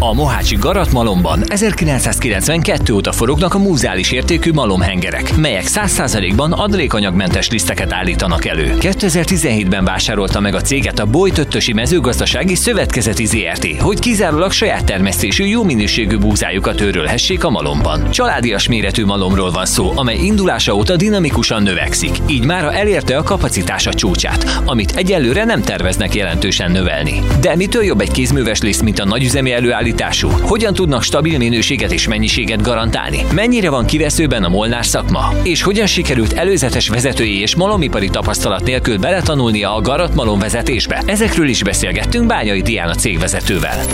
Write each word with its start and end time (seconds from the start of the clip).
A 0.00 0.14
Mohácsi 0.14 0.56
Garatmalomban 0.56 1.42
1992 1.46 2.92
óta 2.92 3.12
forognak 3.12 3.54
a 3.54 3.58
múzeális 3.58 4.12
értékű 4.12 4.52
malomhengerek, 4.52 5.36
melyek 5.36 5.64
100%-ban 5.66 6.52
adrékanyagmentes 6.52 7.50
liszteket 7.50 7.92
állítanak 7.92 8.44
elő. 8.44 8.76
2017-ben 8.80 9.84
vásárolta 9.84 10.40
meg 10.40 10.54
a 10.54 10.60
céget 10.60 10.98
a 10.98 11.06
Bojtöttösi 11.06 11.72
Mezőgazdasági 11.72 12.54
Szövetkezeti 12.54 13.26
ZRT, 13.26 13.80
hogy 13.80 13.98
kizárólag 13.98 14.52
saját 14.52 14.84
termesztésű 14.84 15.44
jó 15.44 15.64
minőségű 15.64 16.18
búzájukat 16.18 16.80
őrölhessék 16.80 17.44
a 17.44 17.50
malomban. 17.50 18.10
Családias 18.10 18.68
méretű 18.68 19.04
malomról 19.04 19.50
van 19.50 19.66
szó, 19.66 19.92
amely 19.94 20.18
indulása 20.18 20.74
óta 20.74 20.96
dinamikusan 20.96 21.62
növekszik, 21.62 22.18
így 22.26 22.44
már 22.44 22.64
elérte 22.64 23.16
a 23.16 23.22
kapacitása 23.22 23.94
csúcsát, 23.94 24.60
amit 24.64 24.92
egyelőre 24.96 25.44
nem 25.44 25.62
terveznek 25.62 26.14
jelentősen 26.14 26.70
növelni. 26.70 27.20
De 27.40 27.56
mitől 27.56 27.84
jobb 27.84 28.00
egy 28.00 28.10
kézműves 28.10 28.60
liszt, 28.60 28.82
mint 28.82 28.98
a 28.98 29.04
nagyüzemi 29.04 29.52
előállítás 29.52 29.86
szállítású? 29.88 30.28
Hogyan 30.28 30.74
tudnak 30.74 31.02
stabil 31.02 31.38
minőséget 31.38 31.92
és 31.92 32.08
mennyiséget 32.08 32.62
garantálni? 32.62 33.22
Mennyire 33.34 33.70
van 33.70 33.86
kiveszőben 33.86 34.44
a 34.44 34.48
molnár 34.48 34.86
szakma? 34.86 35.32
És 35.42 35.62
hogyan 35.62 35.86
sikerült 35.86 36.32
előzetes 36.32 36.88
vezetői 36.88 37.40
és 37.40 37.56
malomipari 37.56 38.08
tapasztalat 38.08 38.64
nélkül 38.64 38.98
beletanulnia 38.98 39.74
a 39.74 39.80
garat 39.80 40.14
malom 40.14 40.38
vezetésbe? 40.38 41.02
Ezekről 41.06 41.48
is 41.48 41.62
beszélgettünk 41.62 42.26
Bányai 42.26 42.62
Diana 42.62 42.94
cégvezetővel. 42.94 43.84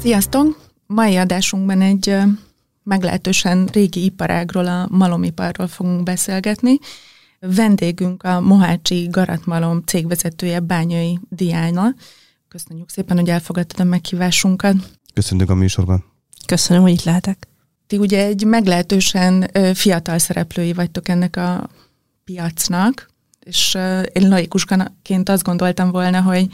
Sziasztok! 0.00 0.58
Mai 0.86 1.16
adásunkban 1.16 1.80
egy 1.80 2.14
meglehetősen 2.82 3.68
régi 3.72 4.04
iparágról, 4.04 4.66
a 4.66 4.88
malomiparról 4.90 5.66
fogunk 5.66 6.02
beszélgetni. 6.02 6.78
Vendégünk 7.40 8.22
a 8.22 8.40
Mohácsi 8.40 9.08
Garatmalom 9.10 9.82
cégvezetője 9.86 10.60
Bányai 10.60 11.18
Diana. 11.28 11.94
Köszönjük 12.50 12.90
szépen, 12.90 13.18
hogy 13.18 13.28
elfogadtad 13.30 13.80
a 13.80 13.84
meghívásunkat. 13.84 14.76
Köszönjük 15.14 15.50
a 15.50 15.54
műsorban. 15.54 16.04
Köszönöm, 16.46 16.82
hogy 16.82 16.92
itt 16.92 17.02
lehetek. 17.02 17.48
Ti 17.86 17.96
ugye 17.96 18.24
egy 18.24 18.44
meglehetősen 18.44 19.50
fiatal 19.74 20.18
szereplői 20.18 20.72
vagytok 20.72 21.08
ennek 21.08 21.36
a 21.36 21.70
piacnak, 22.24 23.10
és 23.40 23.78
én 24.12 24.28
laikusként 24.28 25.28
azt 25.28 25.42
gondoltam 25.42 25.90
volna, 25.90 26.22
hogy, 26.22 26.48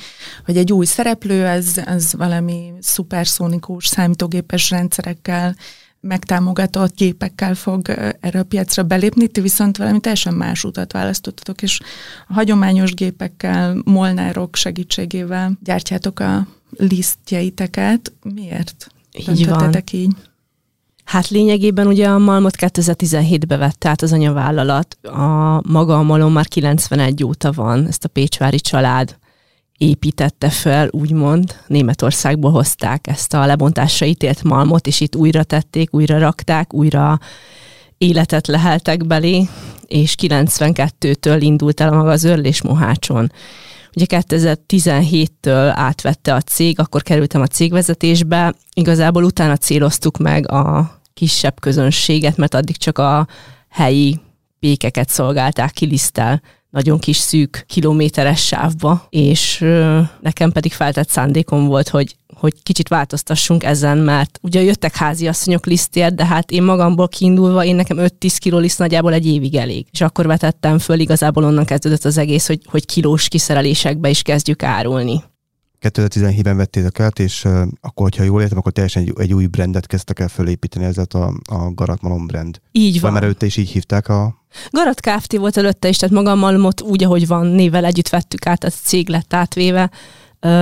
hogy 0.44 0.56
egy 0.56 0.72
új 0.72 0.86
szereplő, 0.86 1.46
az, 1.46 1.82
az 1.86 2.14
valami 2.14 2.72
szuperszónikus 2.80 3.86
számítógépes 3.86 4.70
rendszerekkel 4.70 5.56
megtámogatott 6.00 6.96
gépekkel 6.96 7.54
fog 7.54 7.88
erre 8.20 8.38
a 8.38 8.44
piacra 8.44 8.82
belépni, 8.82 9.28
ti 9.28 9.40
viszont 9.40 9.76
valami 9.76 10.00
teljesen 10.00 10.34
más 10.34 10.64
utat 10.64 10.92
választottatok, 10.92 11.62
és 11.62 11.80
a 12.28 12.32
hagyományos 12.32 12.94
gépekkel, 12.94 13.82
molnárok 13.84 14.56
segítségével 14.56 15.52
gyártjátok 15.62 16.20
a 16.20 16.46
lisztjeiteket. 16.70 18.12
Miért 18.34 18.86
így 19.28 19.48
van. 19.48 19.74
így? 19.92 20.14
Hát 21.04 21.28
lényegében 21.28 21.86
ugye 21.86 22.08
a 22.08 22.18
Malmot 22.18 22.54
2017-be 22.58 23.56
vette 23.56 23.88
át 23.88 24.02
az 24.02 24.12
anyavállalat, 24.12 24.96
a 25.02 25.60
maga 25.68 25.98
a 25.98 26.02
Malom 26.02 26.32
már 26.32 26.46
91 26.46 27.24
óta 27.24 27.52
van, 27.52 27.86
ezt 27.86 28.04
a 28.04 28.08
Pécsvári 28.08 28.60
család 28.60 29.16
építette 29.78 30.50
fel, 30.50 30.88
úgymond. 30.90 31.56
Németországból 31.66 32.50
hozták 32.50 33.06
ezt 33.06 33.34
a 33.34 33.46
lebontásra 33.46 34.06
ítélt 34.06 34.42
malmot, 34.42 34.86
és 34.86 35.00
itt 35.00 35.16
újra 35.16 35.42
tették, 35.42 35.94
újra 35.94 36.18
rakták, 36.18 36.74
újra 36.74 37.18
életet 37.98 38.46
leheltek 38.46 39.06
belé, 39.06 39.48
és 39.86 40.14
92-től 40.22 41.36
indult 41.40 41.80
el 41.80 41.90
maga 41.90 42.10
az 42.10 42.24
örlés 42.24 42.62
Mohácson. 42.62 43.32
Ugye 43.94 44.06
2017-től 44.08 45.72
átvette 45.74 46.34
a 46.34 46.40
cég, 46.40 46.78
akkor 46.78 47.02
kerültem 47.02 47.40
a 47.40 47.46
cégvezetésbe, 47.46 48.54
igazából 48.74 49.24
utána 49.24 49.56
céloztuk 49.56 50.18
meg 50.18 50.50
a 50.50 50.90
kisebb 51.14 51.60
közönséget, 51.60 52.36
mert 52.36 52.54
addig 52.54 52.76
csak 52.76 52.98
a 52.98 53.26
helyi 53.68 54.20
pékeket 54.58 55.08
szolgálták 55.08 55.70
ki 55.70 55.86
liszttel 55.86 56.42
nagyon 56.76 56.98
kis 56.98 57.16
szűk 57.16 57.64
kilométeres 57.66 58.46
sávba, 58.46 59.06
és 59.10 59.58
nekem 60.20 60.52
pedig 60.52 60.72
feltett 60.72 61.08
szándékom 61.08 61.66
volt, 61.66 61.88
hogy 61.88 62.16
hogy 62.34 62.54
kicsit 62.62 62.88
változtassunk 62.88 63.64
ezen, 63.64 63.98
mert 63.98 64.38
ugye 64.42 64.62
jöttek 64.62 64.96
házi 64.96 65.28
asszonyok 65.28 65.66
lisztért, 65.66 66.14
de 66.14 66.26
hát 66.26 66.50
én 66.50 66.62
magamból 66.62 67.08
kiindulva, 67.08 67.64
én 67.64 67.74
nekem 67.74 67.96
5-10 68.00 68.36
kiló 68.38 68.58
liszt 68.58 68.78
nagyjából 68.78 69.12
egy 69.12 69.26
évig 69.26 69.54
elég. 69.54 69.86
És 69.90 70.00
akkor 70.00 70.26
vetettem 70.26 70.78
föl, 70.78 70.98
igazából 70.98 71.44
onnan 71.44 71.64
kezdődött 71.64 72.04
az 72.04 72.18
egész, 72.18 72.46
hogy, 72.46 72.60
hogy 72.66 72.86
kilós 72.86 73.28
kiszerelésekbe 73.28 74.08
is 74.08 74.22
kezdjük 74.22 74.62
árulni. 74.62 75.22
2017-ben 75.80 76.56
vettétek 76.56 77.00
át, 77.00 77.18
és 77.18 77.44
akkor, 77.80 78.02
hogyha 78.02 78.22
jól 78.22 78.42
értem, 78.42 78.58
akkor 78.58 78.72
teljesen 78.72 79.02
egy, 79.02 79.12
egy 79.18 79.34
új 79.34 79.46
brandet 79.46 79.86
kezdtek 79.86 80.18
el 80.18 80.28
fölépíteni, 80.28 80.84
ez 80.84 80.98
a, 80.98 81.32
a 81.50 81.70
Garat 81.74 82.02
Malom 82.02 82.26
brand. 82.26 82.60
Így 82.72 83.00
van. 83.00 83.12
Vagy 83.12 83.22
már 83.22 83.34
is 83.40 83.56
így 83.56 83.70
hívták 83.70 84.08
a... 84.08 84.44
Garat 84.70 85.00
Kft. 85.00 85.36
volt 85.36 85.56
előtte 85.56 85.88
is, 85.88 85.96
tehát 85.96 86.14
maga 86.14 86.30
a 86.30 86.34
Malmot 86.34 86.80
úgy, 86.80 87.04
ahogy 87.04 87.26
van, 87.26 87.46
nével 87.46 87.84
együtt 87.84 88.08
vettük 88.08 88.46
át, 88.46 88.64
a 88.64 88.70
cég 88.70 89.08
lett 89.08 89.34
átvéve, 89.34 89.90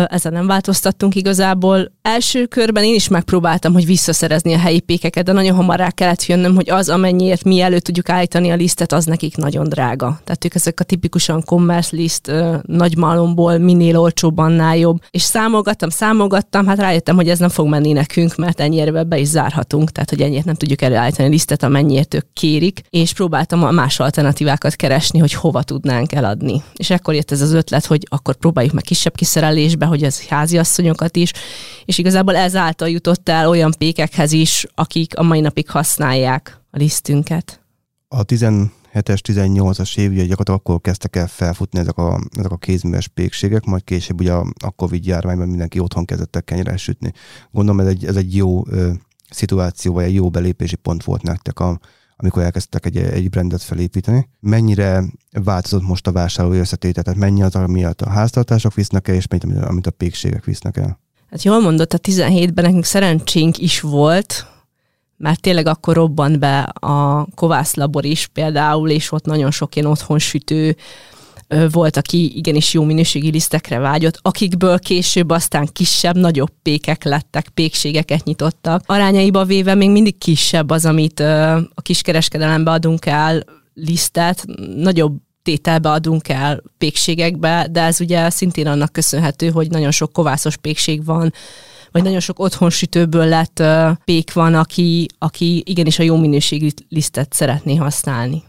ezen 0.06 0.32
nem 0.32 0.46
változtattunk 0.46 1.14
igazából. 1.14 1.92
Első 2.02 2.46
körben 2.46 2.84
én 2.84 2.94
is 2.94 3.08
megpróbáltam, 3.08 3.72
hogy 3.72 3.86
visszaszerezni 3.86 4.52
a 4.52 4.58
helyi 4.58 4.80
pékeket, 4.80 5.24
de 5.24 5.32
nagyon 5.32 5.54
hamar 5.54 5.78
rá 5.78 5.90
kellett 5.90 6.26
jönnöm, 6.26 6.54
hogy 6.54 6.70
az, 6.70 6.88
amennyiért 6.88 7.44
mi 7.44 7.60
elő 7.60 7.78
tudjuk 7.78 8.08
állítani 8.08 8.50
a 8.50 8.54
lisztet, 8.54 8.92
az 8.92 9.04
nekik 9.04 9.36
nagyon 9.36 9.68
drága. 9.68 10.20
Tehát 10.24 10.44
ők 10.44 10.54
ezek 10.54 10.80
a 10.80 10.84
tipikusan 10.84 11.42
commerce 11.44 11.96
liszt, 11.96 12.32
nagy 12.62 12.96
malomból, 12.96 13.58
minél 13.58 13.98
olcsóbb, 13.98 14.38
annál 14.38 14.76
jobb. 14.76 15.02
És 15.10 15.22
számolgattam, 15.22 15.88
számolgattam, 15.88 16.66
hát 16.66 16.78
rájöttem, 16.78 17.16
hogy 17.16 17.28
ez 17.28 17.38
nem 17.38 17.48
fog 17.48 17.68
menni 17.68 17.92
nekünk, 17.92 18.36
mert 18.36 18.60
ennyire 18.60 19.04
be 19.04 19.18
is 19.18 19.28
zárhatunk, 19.28 19.90
tehát 19.90 20.10
hogy 20.10 20.20
ennyit 20.20 20.44
nem 20.44 20.54
tudjuk 20.54 20.82
előállítani 20.82 21.28
a 21.28 21.30
lisztet, 21.30 21.62
amennyiért 21.62 22.14
ők 22.14 22.32
kérik, 22.32 22.80
és 22.90 23.12
próbáltam 23.12 23.64
a 23.64 23.70
más 23.70 24.00
alternatívákat 24.00 24.74
keresni, 24.74 25.18
hogy 25.18 25.32
hova 25.32 25.62
tudnánk 25.62 26.12
eladni. 26.12 26.62
És 26.74 26.90
ekkor 26.90 27.14
jött 27.14 27.30
ez 27.30 27.40
az 27.40 27.52
ötlet, 27.52 27.86
hogy 27.86 28.06
akkor 28.10 28.34
próbáljuk 28.34 28.72
meg 28.72 28.82
kisebb 28.82 29.14
kiszerelés 29.14 29.73
kérdésbe, 29.74 29.86
hogy 29.86 30.02
ez 30.02 30.26
háziasszonyokat 30.26 31.16
is, 31.16 31.32
és 31.84 31.98
igazából 31.98 32.36
ezáltal 32.36 32.88
jutott 32.88 33.28
el 33.28 33.48
olyan 33.48 33.74
pékekhez 33.78 34.32
is, 34.32 34.66
akik 34.74 35.18
a 35.18 35.22
mai 35.22 35.40
napig 35.40 35.70
használják 35.70 36.60
a 36.70 36.76
lisztünket. 36.76 37.60
A 38.08 38.24
17-es, 38.24 38.68
18-as 38.92 39.98
év, 39.98 40.10
ugye 40.10 40.24
gyakorlatilag 40.24 40.60
akkor 40.60 40.80
kezdtek 40.80 41.16
el 41.16 41.26
felfutni 41.26 41.78
ezek 41.78 41.96
a, 41.96 42.20
ezek 42.38 42.50
a 42.50 42.56
kézműves 42.56 43.08
pékségek, 43.08 43.64
majd 43.64 43.84
később 43.84 44.20
ugye 44.20 44.32
a, 44.32 44.46
a 44.64 44.70
Covid 44.70 45.06
járványban 45.06 45.48
mindenki 45.48 45.78
otthon 45.78 46.04
kezdett 46.04 46.36
el 46.36 46.42
kenyeret 46.42 46.78
sütni. 46.78 47.12
Gondolom 47.50 47.80
ez 47.80 47.86
egy, 47.86 48.04
ez 48.04 48.16
egy 48.16 48.36
jó 48.36 48.68
ö, 48.68 48.90
szituáció, 49.30 49.92
vagy 49.92 50.04
egy 50.04 50.14
jó 50.14 50.30
belépési 50.30 50.76
pont 50.76 51.04
volt 51.04 51.22
nektek 51.22 51.60
a, 51.60 51.78
amikor 52.16 52.42
elkezdtek 52.42 52.86
egy, 52.86 52.96
egy 52.96 53.30
brandet 53.30 53.62
felépíteni. 53.62 54.28
Mennyire 54.40 55.04
változott 55.30 55.82
most 55.82 56.06
a 56.06 56.12
vásárlói 56.12 56.58
összetétel, 56.58 57.02
tehát 57.02 57.18
mennyi 57.18 57.42
az, 57.42 57.54
amiatt 57.54 58.00
a 58.00 58.10
háztartások 58.10 58.74
visznek 58.74 59.08
el, 59.08 59.14
és 59.14 59.26
mennyi, 59.28 59.58
amit 59.58 59.86
a 59.86 59.90
pékségek 59.90 60.44
visznek 60.44 60.76
el? 60.76 61.00
Hát 61.30 61.42
jól 61.42 61.60
mondott, 61.60 61.92
a 61.92 61.98
17-ben 61.98 62.64
nekünk 62.64 62.84
szerencsénk 62.84 63.58
is 63.58 63.80
volt, 63.80 64.46
mert 65.16 65.40
tényleg 65.40 65.66
akkor 65.66 65.94
robbant 65.94 66.38
be 66.38 66.60
a 66.62 67.26
kovász 67.34 67.74
labor 67.74 68.04
is 68.04 68.26
például, 68.26 68.90
és 68.90 69.12
ott 69.12 69.24
nagyon 69.24 69.50
sok 69.50 69.76
ilyen 69.76 69.88
otthonsütő 69.88 70.76
volt, 71.70 71.96
aki 71.96 72.36
igenis 72.36 72.74
jó 72.74 72.84
minőségi 72.84 73.30
lisztekre 73.30 73.78
vágyott, 73.78 74.18
akikből 74.22 74.78
később 74.78 75.30
aztán 75.30 75.68
kisebb, 75.72 76.16
nagyobb 76.16 76.50
pékek 76.62 77.04
lettek, 77.04 77.48
pékségeket 77.48 78.24
nyitottak. 78.24 78.82
Arányaiba 78.86 79.44
véve 79.44 79.74
még 79.74 79.90
mindig 79.90 80.18
kisebb 80.18 80.70
az, 80.70 80.86
amit 80.86 81.20
a 81.74 81.82
kiskereskedelembe 81.82 82.70
adunk 82.70 83.06
el 83.06 83.44
lisztet, 83.74 84.44
nagyobb 84.76 85.16
tételbe 85.42 85.90
adunk 85.90 86.28
el 86.28 86.62
pékségekbe, 86.78 87.68
de 87.70 87.82
ez 87.82 88.00
ugye 88.00 88.30
szintén 88.30 88.66
annak 88.66 88.92
köszönhető, 88.92 89.50
hogy 89.50 89.70
nagyon 89.70 89.90
sok 89.90 90.12
kovászos 90.12 90.56
pékség 90.56 91.04
van, 91.04 91.32
vagy 91.90 92.02
nagyon 92.02 92.20
sok 92.20 92.38
otthonsütőből 92.38 93.26
lett 93.26 93.62
pék 94.04 94.32
van, 94.32 94.54
aki, 94.54 95.06
aki 95.18 95.62
igenis 95.66 95.98
a 95.98 96.02
jó 96.02 96.16
minőségű 96.16 96.68
lisztet 96.88 97.32
szeretné 97.32 97.74
használni. 97.74 98.42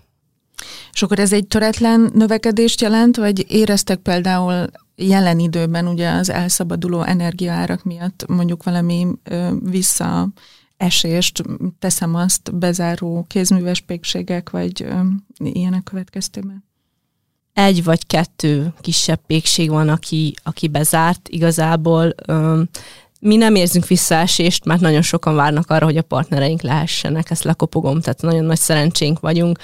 És 0.94 1.02
akkor 1.02 1.20
ez 1.20 1.34
egy 1.34 1.48
töretlen 1.48 2.12
növekedést 2.14 2.82
jelent, 2.82 3.18
vagy 3.18 3.46
éreztek 3.52 3.98
például 3.98 4.70
jelen 4.96 5.40
időben 5.40 5.88
ugye 5.88 6.10
az 6.10 6.30
elszabaduló 6.30 7.02
energiaárak 7.02 7.84
miatt 7.84 8.26
mondjuk 8.28 8.64
valami 8.64 9.08
ö, 9.24 9.50
vissza 9.64 10.28
esést, 10.78 11.44
teszem 11.80 12.16
azt, 12.16 12.56
bezáró 12.56 13.26
kézműves 13.30 13.82
pékségek, 13.82 14.50
vagy 14.50 14.84
ö, 14.84 15.00
ilyenek 15.38 15.84
következtében? 15.84 16.64
Egy 17.54 17.84
vagy 17.84 18.06
kettő 18.08 18.74
kisebb 18.82 19.20
pékség 19.28 19.70
van, 19.70 19.90
aki, 19.90 20.34
aki 20.44 20.68
bezárt. 20.68 21.28
Igazából 21.28 22.14
ö, 22.26 22.62
mi 23.20 23.36
nem 23.36 23.56
érzünk 23.56 23.88
visszaesést, 23.88 24.66
mert 24.66 24.82
nagyon 24.82 25.02
sokan 25.02 25.36
várnak 25.36 25.70
arra, 25.70 25.86
hogy 25.86 25.98
a 25.98 26.02
partnereink 26.02 26.62
lehessenek, 26.62 27.32
ezt 27.32 27.44
lekopogom, 27.44 28.02
tehát 28.02 28.22
nagyon 28.22 28.46
nagy 28.46 28.60
szerencsénk 28.60 29.20
vagyunk 29.20 29.60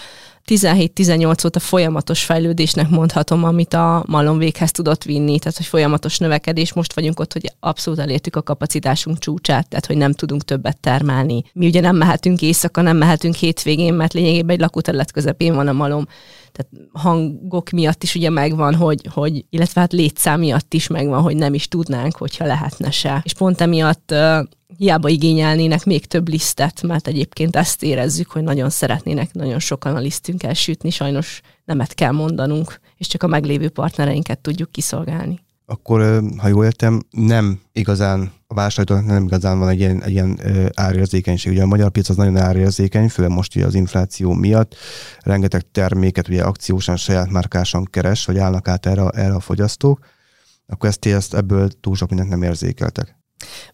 17-18 0.48 1.46
óta 1.46 1.60
folyamatos 1.60 2.24
fejlődésnek 2.24 2.90
mondhatom, 2.90 3.44
amit 3.44 3.74
a 3.74 4.04
malom 4.08 4.38
véghez 4.38 4.72
tudott 4.72 5.04
vinni, 5.04 5.40
tehát 5.40 5.58
hogy 5.58 5.66
folyamatos 5.66 6.18
növekedés. 6.18 6.74
Most 6.74 6.94
vagyunk 6.94 7.20
ott, 7.20 7.34
hogy 7.34 7.54
abszolút 7.60 8.00
elértük 8.00 8.36
a 8.36 8.42
kapacitásunk 8.42 9.20
csúcsát, 9.20 9.68
tehát 9.68 9.86
hogy 9.86 9.98
nem 9.98 10.14
tudunk 10.14 10.44
többet 10.44 10.80
termelni. 10.80 11.44
Mi 11.54 11.66
ugye 11.66 11.82
nem 11.82 11.96
mehetünk 11.96 12.42
éjszaka, 12.42 12.82
nem 12.82 12.98
mehetünk 12.98 13.36
hétvégén, 13.36 13.94
mert 13.94 14.14
lényegében 14.14 14.56
egy 14.56 14.62
lakóterület 14.62 15.12
közepén 15.12 15.56
van 15.56 15.68
a 15.68 15.74
malom 15.74 16.08
tehát 16.52 16.90
hangok 16.92 17.70
miatt 17.70 18.04
is 18.04 18.16
ugye 18.16 18.30
megvan, 18.30 18.76
hogy, 18.76 19.08
hogy 19.14 19.46
illetve 19.50 19.82
hát 19.82 19.94
létszám 19.94 20.40
miatt 20.40 20.74
is 20.74 20.88
megvan, 20.88 21.22
hogy 21.22 21.36
nem 21.36 21.54
is 21.54 21.68
tudnánk, 21.68 22.16
hogyha 22.16 22.46
lehetne 22.46 22.92
se. 22.92 23.22
És 23.24 23.34
pont 23.34 23.62
emiatt 23.62 24.12
uh, 24.12 24.48
hiába 24.78 25.10
igényelnének 25.10 25.86
még 25.86 26.06
több 26.06 26.28
lisztet, 26.28 26.82
mert 26.82 27.08
egyébként 27.08 27.56
ezt 27.56 27.84
érezzük, 27.84 28.30
hogy 28.30 28.44
nagyon 28.44 28.70
szeretnének 28.70 29.34
nagyon 29.34 29.60
sokan 29.60 29.96
a 29.96 30.00
lisztünkkel 30.00 30.54
sütni, 30.54 30.90
sajnos 30.90 31.42
nemet 31.66 31.94
kell 31.94 32.12
mondanunk, 32.12 32.80
és 32.98 33.08
csak 33.08 33.24
a 33.24 33.28
meglévő 33.28 33.70
partnereinket 33.70 34.40
tudjuk 34.40 34.72
kiszolgálni 34.72 35.40
akkor, 35.72 36.24
ha 36.38 36.48
jól 36.48 36.66
értem, 36.66 37.02
nem 37.10 37.60
igazán 37.72 38.32
a 38.52 38.54
vásárlóknak 38.54 39.06
nem 39.06 39.24
igazán 39.24 39.60
van 39.60 39.70
egy 39.70 39.80
ilyen, 39.80 40.04
egy 40.04 40.12
ilyen 40.12 40.40
árérzékenység. 40.74 41.52
Ugye 41.52 41.62
a 41.62 41.66
magyar 41.66 41.90
piac 41.90 42.10
az 42.10 42.16
nagyon 42.16 42.38
árérzékeny, 42.38 43.10
főleg 43.10 43.32
most 43.32 43.56
ugye 43.56 43.66
az 43.66 43.76
infláció 43.76 44.34
miatt. 44.34 44.76
Rengeteg 45.20 45.72
terméket 45.72 46.28
ugye 46.28 46.44
akciósan, 46.44 46.96
saját 46.96 47.30
márkásan 47.30 47.88
keres, 47.90 48.26
vagy 48.26 48.38
állnak 48.38 48.68
át 48.68 48.86
erre, 48.86 49.08
erre 49.10 49.34
a 49.34 49.40
fogyasztók. 49.40 50.00
Akkor 50.68 50.90
ezt, 50.90 51.06
ezt 51.06 51.34
ebből 51.34 51.70
túl 51.82 51.96
sok 51.96 52.10
mindent 52.10 52.30
nem 52.30 52.44
érzékeltek. 52.44 53.16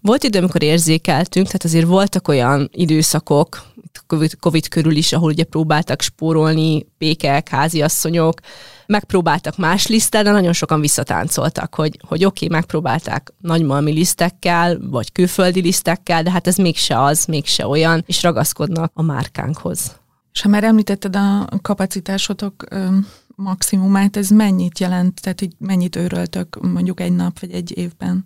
Volt 0.01 0.23
idő, 0.23 0.39
amikor 0.39 0.63
érzékeltünk, 0.63 1.45
tehát 1.45 1.63
azért 1.63 1.85
voltak 1.85 2.27
olyan 2.27 2.69
időszakok, 2.73 3.61
COVID, 4.07 4.39
COVID 4.39 4.67
körül 4.67 4.95
is, 4.95 5.13
ahol 5.13 5.31
ugye 5.31 5.43
próbáltak 5.43 6.01
spórolni 6.01 6.85
pékek, 6.97 7.49
háziasszonyok, 7.49 8.39
megpróbáltak 8.87 9.57
más 9.57 9.87
liszttel, 9.87 10.23
de 10.23 10.31
nagyon 10.31 10.53
sokan 10.53 10.79
visszatáncoltak, 10.79 11.75
hogy, 11.75 11.99
hogy 12.07 12.25
oké, 12.25 12.45
okay, 12.45 12.57
megpróbálták 12.57 13.33
nagymalmi 13.41 13.91
lisztekkel, 13.91 14.77
vagy 14.81 15.11
külföldi 15.11 15.61
lisztekkel, 15.61 16.23
de 16.23 16.31
hát 16.31 16.47
ez 16.47 16.55
mégse 16.55 17.01
az, 17.03 17.25
mégse 17.25 17.67
olyan, 17.67 18.03
és 18.05 18.23
ragaszkodnak 18.23 18.91
a 18.93 19.01
márkánkhoz. 19.01 19.95
És 20.33 20.41
ha 20.41 20.49
már 20.49 20.63
említetted 20.63 21.15
a 21.15 21.47
kapacitásotok 21.61 22.63
maximumát, 23.35 24.17
ez 24.17 24.29
mennyit 24.29 24.79
jelent? 24.79 25.21
Tehát, 25.21 25.39
hogy 25.39 25.51
mennyit 25.57 25.95
őröltök 25.95 26.59
mondjuk 26.61 26.99
egy 26.99 27.15
nap 27.15 27.39
vagy 27.39 27.51
egy 27.51 27.77
évben? 27.77 28.25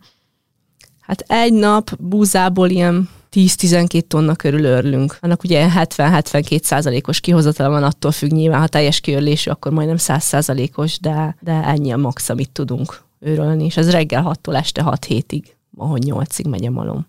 Hát 0.99 1.23
egy 1.27 1.53
nap 1.53 1.95
búzából 1.99 2.69
ilyen 2.69 3.09
10-12 3.35 4.01
tonna 4.01 4.35
körül 4.35 4.63
örlünk. 4.63 5.17
Annak 5.19 5.43
ugye 5.43 5.67
70-72 5.75 6.61
százalékos 6.63 7.19
kihozatala 7.19 7.69
van, 7.69 7.83
attól 7.83 8.11
függ 8.11 8.31
nyilván, 8.31 8.59
ha 8.59 8.67
teljes 8.67 8.99
kiörlésű, 8.99 9.49
akkor 9.49 9.71
majdnem 9.71 9.97
100 9.97 10.23
százalékos, 10.23 10.99
de, 10.99 11.35
de 11.39 11.51
ennyi 11.51 11.91
a 11.91 11.97
max, 11.97 12.29
amit 12.29 12.49
tudunk 12.49 13.01
őrölni, 13.19 13.65
és 13.65 13.77
ez 13.77 13.91
reggel 13.91 14.35
6-tól 14.43 14.55
este 14.55 14.81
6 14.81 15.05
hétig, 15.05 15.55
ahogy 15.77 16.03
8-ig 16.05 16.49
megy 16.49 16.65
a 16.65 16.69
malom. 16.69 17.07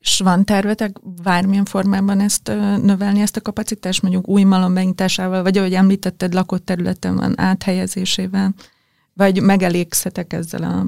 És 0.00 0.20
van 0.24 0.44
tervetek 0.44 0.96
bármilyen 1.22 1.64
formában 1.64 2.20
ezt 2.20 2.48
növelni, 2.82 3.20
ezt 3.20 3.36
a 3.36 3.40
kapacitást, 3.40 4.02
mondjuk 4.02 4.28
új 4.28 4.42
malom 4.42 4.74
benyitásával, 4.74 5.42
vagy 5.42 5.58
ahogy 5.58 5.74
említetted, 5.74 6.34
lakott 6.34 6.64
területen 6.64 7.16
van 7.16 7.40
áthelyezésével, 7.40 8.54
vagy 9.12 9.42
megelégszetek 9.42 10.32
ezzel 10.32 10.62
a 10.62 10.86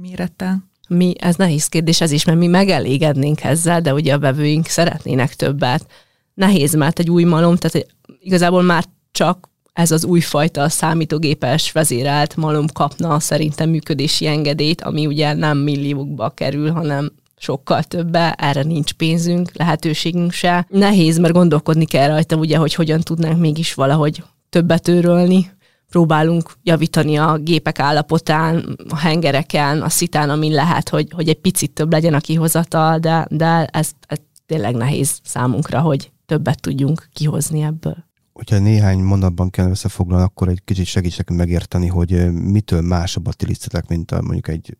mérettel? 0.00 0.68
Mi, 0.88 1.12
ez 1.18 1.36
nehéz 1.36 1.66
kérdés 1.66 2.00
ez 2.00 2.10
is, 2.10 2.24
mert 2.24 2.38
mi 2.38 2.46
megelégednénk 2.46 3.44
ezzel, 3.44 3.80
de 3.80 3.92
ugye 3.92 4.14
a 4.14 4.18
vevőink 4.18 4.66
szeretnének 4.66 5.34
többet. 5.34 5.86
Nehéz, 6.34 6.74
mert 6.74 6.98
egy 6.98 7.10
új 7.10 7.24
malom, 7.24 7.56
tehát 7.56 7.86
igazából 8.20 8.62
már 8.62 8.84
csak 9.12 9.48
ez 9.72 9.90
az 9.90 10.04
újfajta 10.04 10.68
számítógépes 10.68 11.72
vezérelt 11.72 12.36
malom 12.36 12.66
kapna 12.72 13.20
szerintem 13.20 13.70
működési 13.70 14.26
engedélyt, 14.26 14.82
ami 14.82 15.06
ugye 15.06 15.32
nem 15.32 15.58
milliókba 15.58 16.30
kerül, 16.30 16.70
hanem 16.70 17.12
sokkal 17.36 17.82
többe, 17.82 18.32
erre 18.32 18.62
nincs 18.62 18.92
pénzünk, 18.92 19.50
lehetőségünk 19.54 20.32
se. 20.32 20.66
Nehéz, 20.68 21.18
mert 21.18 21.32
gondolkodni 21.32 21.84
kell 21.84 22.08
rajta, 22.08 22.36
ugye, 22.36 22.56
hogy 22.56 22.74
hogyan 22.74 23.00
tudnánk 23.00 23.40
mégis 23.40 23.74
valahogy 23.74 24.22
többet 24.50 24.88
őrölni, 24.88 25.50
próbálunk 25.88 26.52
javítani 26.62 27.16
a 27.16 27.38
gépek 27.38 27.78
állapotán, 27.78 28.76
a 28.88 28.96
hengereken, 28.96 29.82
a 29.82 29.88
szitán, 29.88 30.30
amin 30.30 30.52
lehet, 30.52 30.88
hogy, 30.88 31.08
hogy 31.14 31.28
egy 31.28 31.40
picit 31.40 31.72
több 31.72 31.92
legyen 31.92 32.14
a 32.14 32.20
kihozatal, 32.20 32.98
de, 32.98 33.26
de 33.30 33.64
ez, 33.64 33.90
ez 34.06 34.18
tényleg 34.46 34.74
nehéz 34.74 35.20
számunkra, 35.24 35.80
hogy 35.80 36.12
többet 36.26 36.60
tudjunk 36.60 37.08
kihozni 37.12 37.62
ebből. 37.62 38.06
Hogyha 38.32 38.58
néhány 38.58 38.98
mondatban 38.98 39.50
kell 39.50 39.70
összefoglalni, 39.70 40.24
akkor 40.24 40.48
egy 40.48 40.64
kicsit 40.64 40.86
segíts 40.86 41.16
nekünk 41.16 41.38
megérteni, 41.38 41.86
hogy 41.86 42.32
mitől 42.32 42.80
másabb 42.80 43.26
a 43.26 43.32
ti 43.32 43.46
lisztetek, 43.46 43.88
mint 43.88 44.10
a, 44.10 44.22
mondjuk 44.22 44.48
egy 44.48 44.76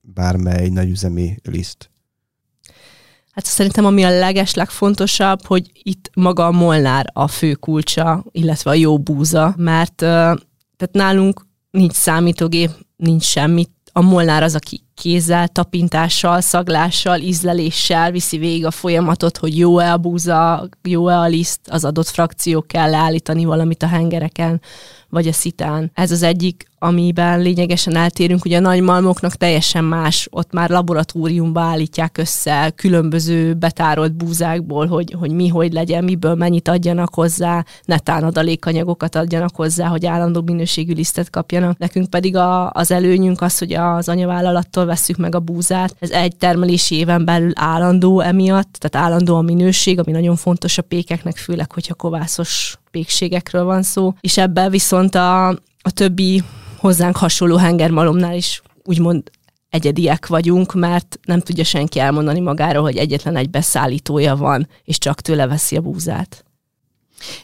bármely 0.00 0.68
nagyüzemi 0.68 1.36
liszt. 1.42 1.90
Hát 3.34 3.44
szerintem 3.44 3.84
ami 3.84 4.04
a 4.04 4.18
leges 4.18 4.54
legfontosabb, 4.54 5.46
hogy 5.46 5.70
itt 5.82 6.10
maga 6.14 6.46
a 6.46 6.50
molnár 6.50 7.10
a 7.12 7.28
fő 7.28 7.54
kulcsa, 7.54 8.24
illetve 8.30 8.70
a 8.70 8.74
jó 8.74 8.98
búza, 8.98 9.54
mert 9.56 9.94
tehát 9.96 10.92
nálunk 10.92 11.46
nincs 11.70 11.92
számítógép, 11.92 12.70
nincs 12.96 13.24
semmit. 13.24 13.70
A 13.92 14.00
molnár 14.00 14.42
az, 14.42 14.54
aki 14.54 14.80
kézzel, 14.94 15.48
tapintással, 15.48 16.40
szaglással, 16.40 17.20
ízleléssel 17.20 18.10
viszi 18.10 18.38
végig 18.38 18.66
a 18.66 18.70
folyamatot, 18.70 19.36
hogy 19.36 19.58
jó-e 19.58 19.92
a 19.92 19.96
búza, 19.96 20.68
jó-e 20.82 21.18
a 21.18 21.26
liszt, 21.26 21.60
az 21.68 21.84
adott 21.84 22.08
frakció 22.08 22.62
kell 22.62 22.90
leállítani 22.90 23.44
valamit 23.44 23.82
a 23.82 23.86
hengereken, 23.86 24.60
vagy 25.14 25.28
a 25.28 25.32
szitán. 25.32 25.90
Ez 25.94 26.10
az 26.10 26.22
egyik, 26.22 26.66
amiben 26.78 27.40
lényegesen 27.40 27.96
eltérünk, 27.96 28.44
ugye 28.44 28.56
a 28.56 28.60
nagymalmoknak 28.60 29.34
teljesen 29.34 29.84
más, 29.84 30.28
ott 30.30 30.52
már 30.52 30.70
laboratóriumba 30.70 31.60
állítják 31.60 32.18
össze 32.18 32.72
különböző 32.74 33.54
betárolt 33.54 34.12
búzákból, 34.12 34.86
hogy, 34.86 35.16
hogy 35.18 35.30
mi 35.30 35.48
hogy 35.48 35.72
legyen, 35.72 36.04
miből 36.04 36.34
mennyit 36.34 36.68
adjanak 36.68 37.14
hozzá, 37.14 37.64
netán 37.84 38.22
adalékanyagokat 38.22 39.14
adjanak 39.14 39.56
hozzá, 39.56 39.86
hogy 39.86 40.06
állandó 40.06 40.42
minőségű 40.42 40.92
lisztet 40.92 41.30
kapjanak. 41.30 41.78
Nekünk 41.78 42.10
pedig 42.10 42.36
a, 42.36 42.70
az 42.70 42.90
előnyünk 42.90 43.40
az, 43.40 43.58
hogy 43.58 43.72
az 43.72 44.08
anyavállalattól 44.08 44.83
vesszük 44.84 45.16
meg 45.16 45.34
a 45.34 45.40
búzát. 45.40 45.96
Ez 45.98 46.10
egy 46.10 46.36
termelési 46.36 46.94
éven 46.94 47.24
belül 47.24 47.52
állandó 47.54 48.20
emiatt, 48.20 48.72
tehát 48.78 49.06
állandó 49.06 49.36
a 49.36 49.42
minőség, 49.42 49.98
ami 49.98 50.12
nagyon 50.12 50.36
fontos 50.36 50.78
a 50.78 50.82
pékeknek, 50.82 51.36
főleg, 51.36 51.72
hogyha 51.72 51.94
kovászos 51.94 52.78
pékségekről 52.90 53.64
van 53.64 53.82
szó. 53.82 54.14
És 54.20 54.38
ebben 54.38 54.70
viszont 54.70 55.14
a, 55.14 55.48
a 55.82 55.90
többi 55.94 56.42
hozzánk 56.76 57.16
hasonló 57.16 57.56
hengermalomnál 57.56 58.36
is 58.36 58.62
úgymond 58.84 59.30
egyediek 59.68 60.26
vagyunk, 60.26 60.74
mert 60.74 61.18
nem 61.26 61.40
tudja 61.40 61.64
senki 61.64 61.98
elmondani 61.98 62.40
magáról, 62.40 62.82
hogy 62.82 62.96
egyetlen 62.96 63.36
egy 63.36 63.50
beszállítója 63.50 64.36
van, 64.36 64.68
és 64.84 64.98
csak 64.98 65.20
tőle 65.20 65.46
veszi 65.46 65.76
a 65.76 65.80
búzát. 65.80 66.43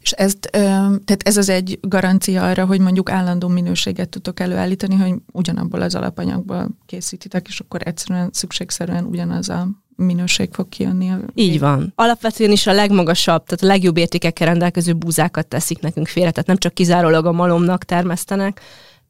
És 0.01 0.13
ezt, 0.13 0.39
tehát 0.51 1.21
ez 1.23 1.37
az 1.37 1.49
egy 1.49 1.79
garancia 1.83 2.43
arra, 2.43 2.67
hogy 2.67 2.81
mondjuk 2.81 3.11
állandó 3.11 3.49
minőséget 3.49 4.09
tudtok 4.09 4.41
előállítani, 4.41 4.95
hogy 4.95 5.15
ugyanabból 5.33 5.81
az 5.81 5.95
alapanyagból 5.95 6.69
készítitek, 6.87 7.49
és 7.49 7.61
akkor 7.61 7.81
egyszerűen 7.85 8.31
szükségszerűen 8.33 9.05
ugyanaz 9.05 9.49
a 9.49 9.69
minőség 9.97 10.49
fog 10.53 10.69
kijönni. 10.69 11.11
A 11.11 11.19
Így 11.35 11.59
van. 11.59 11.93
Alapvetően 11.95 12.51
is 12.51 12.67
a 12.67 12.73
legmagasabb, 12.73 13.45
tehát 13.45 13.63
a 13.63 13.67
legjobb 13.67 13.97
értékekkel 13.97 14.47
rendelkező 14.47 14.93
búzákat 14.93 15.47
teszik 15.47 15.81
nekünk 15.81 16.07
félre, 16.07 16.31
tehát 16.31 16.49
nem 16.49 16.57
csak 16.57 16.75
kizárólag 16.75 17.27
a 17.27 17.33
malomnak 17.33 17.85
termesztenek, 17.85 18.61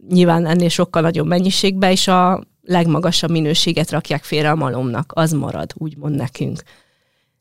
nyilván 0.09 0.47
ennél 0.47 0.69
sokkal 0.69 1.03
nagyobb 1.03 1.27
mennyiségbe, 1.27 1.91
és 1.91 2.09
a 2.09 2.45
legmagasabb 2.62 3.31
minőséget 3.31 3.91
rakják 3.91 4.25
félre 4.25 4.50
a 4.50 4.55
malomnak, 4.55 5.12
az 5.15 5.33
marad, 5.33 5.73
úgymond 5.75 6.15
nekünk. 6.15 6.62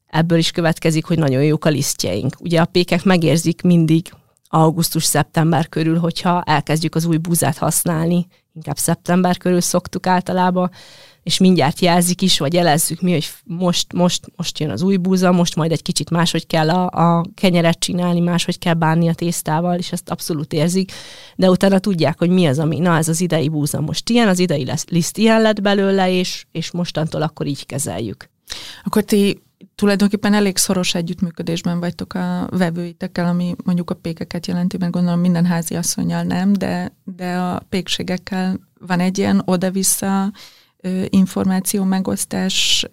Ebből 0.10 0.38
is 0.38 0.52
következik, 0.52 1.06
hogy 1.06 1.18
nagyon 1.18 1.44
jók 1.44 1.66
a 1.66 1.70
lisztjeink. 1.70 2.36
Ugye 2.40 2.62
a 2.62 2.66
pékek 2.66 3.04
megérzik 3.04 3.62
mindig 3.62 4.12
augusztus-szeptember 4.50 5.70
körül, 5.70 5.98
hogyha 5.98 6.44
elkezdjük 6.44 6.96
az 6.96 7.06
új 7.06 7.18
búzát 7.18 7.58
használni, 7.58 8.28
inkább 8.56 8.78
szeptember 8.78 9.38
körül 9.38 9.62
szoktuk 9.62 10.08
általában, 10.08 10.72
és 11.24 11.38
mindjárt 11.38 11.80
jelzik 11.80 12.22
is, 12.22 12.40
vagy 12.40 12.54
jelezzük 12.54 13.02
mi, 13.02 13.12
hogy 13.12 13.28
most, 13.44 13.94
most, 13.94 14.26
most 14.36 14.60
jön 14.60 14.70
az 14.70 14.82
új 14.82 14.98
búza, 14.98 15.32
most 15.32 15.56
majd 15.56 15.72
egy 15.72 15.82
kicsit 15.82 16.10
máshogy 16.10 16.48
kell 16.48 16.70
a, 16.70 17.18
a 17.18 17.26
kenyeret 17.34 17.80
csinálni, 17.80 18.20
máshogy 18.20 18.58
kell 18.58 18.74
bánni 18.74 19.08
a 19.08 19.14
tésztával, 19.14 19.78
és 19.78 19.92
ezt 19.92 20.10
abszolút 20.10 20.54
érzik, 20.54 20.92
de 21.36 21.50
utána 21.50 21.80
tudják, 21.80 22.18
hogy 22.18 22.30
mi 22.30 22.48
az, 22.48 22.60
ami, 22.60 22.80
na 22.80 22.98
ez 22.98 23.08
az 23.08 23.22
idei 23.22 23.50
búza 23.50 23.82
most 23.82 24.10
ilyen, 24.10 24.28
az 24.28 24.40
idei 24.40 24.66
lesz, 24.66 24.86
liszt 24.88 25.18
ilyen 25.18 25.42
lett 25.42 25.62
belőle, 25.62 26.12
és, 26.12 26.46
és 26.52 26.72
mostantól 26.72 27.22
akkor 27.22 27.46
így 27.46 27.66
kezeljük. 27.66 28.30
Akkor 28.84 29.04
ti 29.04 29.42
tulajdonképpen 29.76 30.34
elég 30.34 30.58
szoros 30.58 30.96
együttműködésben 30.96 31.80
vagytok 31.80 32.14
a 32.14 32.48
vevőitekkel, 32.52 33.26
ami 33.26 33.56
mondjuk 33.64 33.90
a 33.90 33.96
pékeket 33.96 34.48
jelenti, 34.48 34.78
mert 34.78 34.92
gondolom 34.92 35.20
minden 35.20 35.46
házi 35.46 35.76
asszonyjal 35.76 36.24
nem, 36.24 36.54
de, 36.54 36.96
de 37.04 37.36
a 37.36 37.62
pékségekkel 37.70 38.60
van 38.80 39.00
egy 39.00 39.18
ilyen 39.18 39.42
oda-vissza 39.46 40.32
információ 41.10 41.84
megosztás, 41.84 42.86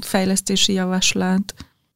fejlesztési 0.00 0.72
javaslat. 0.72 1.54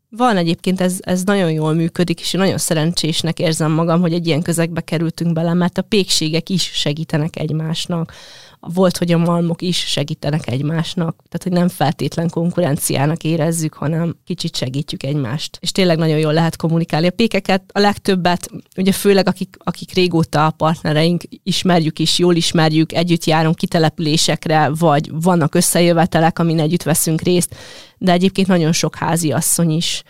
Van 0.09 0.37
egyébként, 0.37 0.81
ez, 0.81 0.99
ez 1.01 1.23
nagyon 1.23 1.53
jól 1.53 1.75
működik, 1.75 2.21
és 2.21 2.33
nagyon 2.33 2.59
szerencsésnek 2.59 3.39
érzem 3.39 3.73
magam, 3.73 4.01
hogy 4.01 4.13
egy 4.13 4.27
ilyen 4.27 4.43
közegbe 4.43 4.81
kerültünk 4.81 5.33
bele, 5.33 5.55
mert 5.55 5.79
a 5.79 5.83
pékségek 5.83 6.49
is 6.49 6.63
segítenek 6.63 7.37
egymásnak 7.37 8.13
volt, 8.61 8.97
hogy 8.97 9.13
a 9.13 9.19
malmok 9.19 9.63
is 9.63 9.77
segítenek 9.77 10.47
egymásnak, 10.47 11.17
tehát 11.29 11.43
hogy 11.43 11.53
nem 11.53 11.69
feltétlen 11.69 12.31
konkurenciának 12.31 13.25
érezzük, 13.25 13.75
hanem 13.75 14.17
kicsit 14.25 14.57
segítjük 14.57 15.03
egymást. 15.03 15.59
És 15.61 15.73
tényleg 15.73 15.99
nagyon 15.99 16.19
jól 16.19 16.33
lehet 16.33 16.57
kommunikálni. 16.57 17.07
A 17.07 17.11
pékeket 17.11 17.63
a 17.73 17.79
legtöbbet, 17.79 18.51
ugye 18.77 18.93
főleg 18.93 19.29
akik, 19.29 19.57
akik 19.59 19.95
régóta 19.95 20.47
a 20.47 20.51
partnereink, 20.51 21.23
ismerjük 21.43 21.99
is, 21.99 22.19
jól 22.19 22.35
ismerjük, 22.35 22.93
együtt 22.93 23.25
járunk 23.25 23.57
kitelepülésekre, 23.57 24.71
vagy 24.79 25.11
vannak 25.13 25.55
összejövetelek, 25.55 26.39
amin 26.39 26.61
együtt 26.61 26.83
veszünk 26.83 27.21
részt, 27.21 27.55
de 27.99 28.13
egyébként 28.13 28.49
nagyon 28.49 28.73
sok 28.73 28.97
házi 28.97 29.33
asszony 29.33 29.71
is 29.71 30.03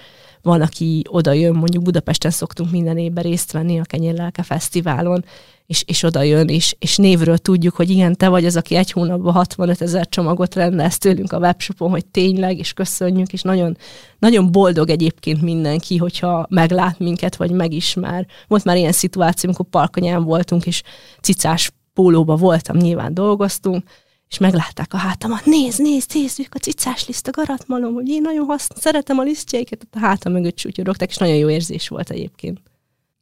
van, 0.42 0.60
aki 0.60 1.02
oda 1.08 1.32
jön, 1.32 1.54
mondjuk 1.54 1.82
Budapesten 1.82 2.30
szoktunk 2.30 2.70
minden 2.70 2.98
évben 2.98 3.24
részt 3.24 3.52
venni 3.52 3.78
a 3.80 3.84
Kenyérlelke 3.84 4.42
Fesztiválon, 4.42 5.24
és, 5.70 5.82
és 5.86 6.02
oda 6.02 6.22
jön, 6.22 6.48
és, 6.48 6.74
és 6.78 6.96
névről 6.96 7.38
tudjuk, 7.38 7.74
hogy 7.74 7.90
igen, 7.90 8.16
te 8.16 8.28
vagy 8.28 8.44
az, 8.44 8.56
aki 8.56 8.74
egy 8.74 8.90
hónapban 8.90 9.32
65 9.32 9.80
ezer 9.80 10.08
csomagot 10.08 10.54
rendez 10.54 10.98
tőlünk 10.98 11.32
a 11.32 11.38
webshopon, 11.38 11.90
hogy 11.90 12.06
tényleg, 12.06 12.58
és 12.58 12.72
köszönjük, 12.72 13.32
és 13.32 13.42
nagyon, 13.42 13.76
nagyon 14.18 14.52
boldog 14.52 14.90
egyébként 14.90 15.42
mindenki, 15.42 15.96
hogyha 15.96 16.46
meglát 16.48 16.98
minket, 16.98 17.36
vagy 17.36 17.50
megismer. 17.50 18.26
Volt 18.48 18.64
már 18.64 18.76
ilyen 18.76 18.92
szituáció, 18.92 19.48
amikor 19.48 19.66
parkanyán 19.70 20.24
voltunk, 20.24 20.66
és 20.66 20.82
cicás 21.20 21.72
pólóba 21.94 22.36
voltam, 22.36 22.76
nyilván 22.76 23.14
dolgoztunk, 23.14 23.84
és 24.28 24.38
meglátták 24.38 24.94
a 24.94 24.96
hátamat, 24.96 25.44
nézd, 25.44 25.80
nézd, 25.80 26.10
nézzük 26.14 26.54
a 26.54 26.58
cicás 26.58 27.06
liszt, 27.06 27.28
a 27.28 27.30
garatmalom, 27.30 27.94
hogy 27.94 28.08
én 28.08 28.22
nagyon 28.22 28.46
haszn- 28.46 28.78
szeretem 28.78 29.18
a 29.18 29.22
lisztjeiket, 29.22 29.86
a 29.90 29.98
hátam 29.98 30.32
mögött 30.32 30.56
csútyorogtak, 30.56 31.08
és 31.08 31.16
nagyon 31.16 31.36
jó 31.36 31.50
érzés 31.50 31.88
volt 31.88 32.10
egyébként. 32.10 32.69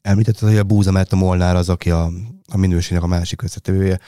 Említetted, 0.09 0.49
hogy 0.49 0.59
a 0.59 0.65
Búza 0.65 0.91
mert 0.91 1.13
a 1.13 1.17
Molnár 1.17 1.57
az, 1.57 1.69
aki 1.69 1.91
a, 1.91 2.11
a 2.47 2.57
minőségnek 2.57 3.03
a 3.03 3.07
másik 3.07 3.43
összetevője. 3.43 4.01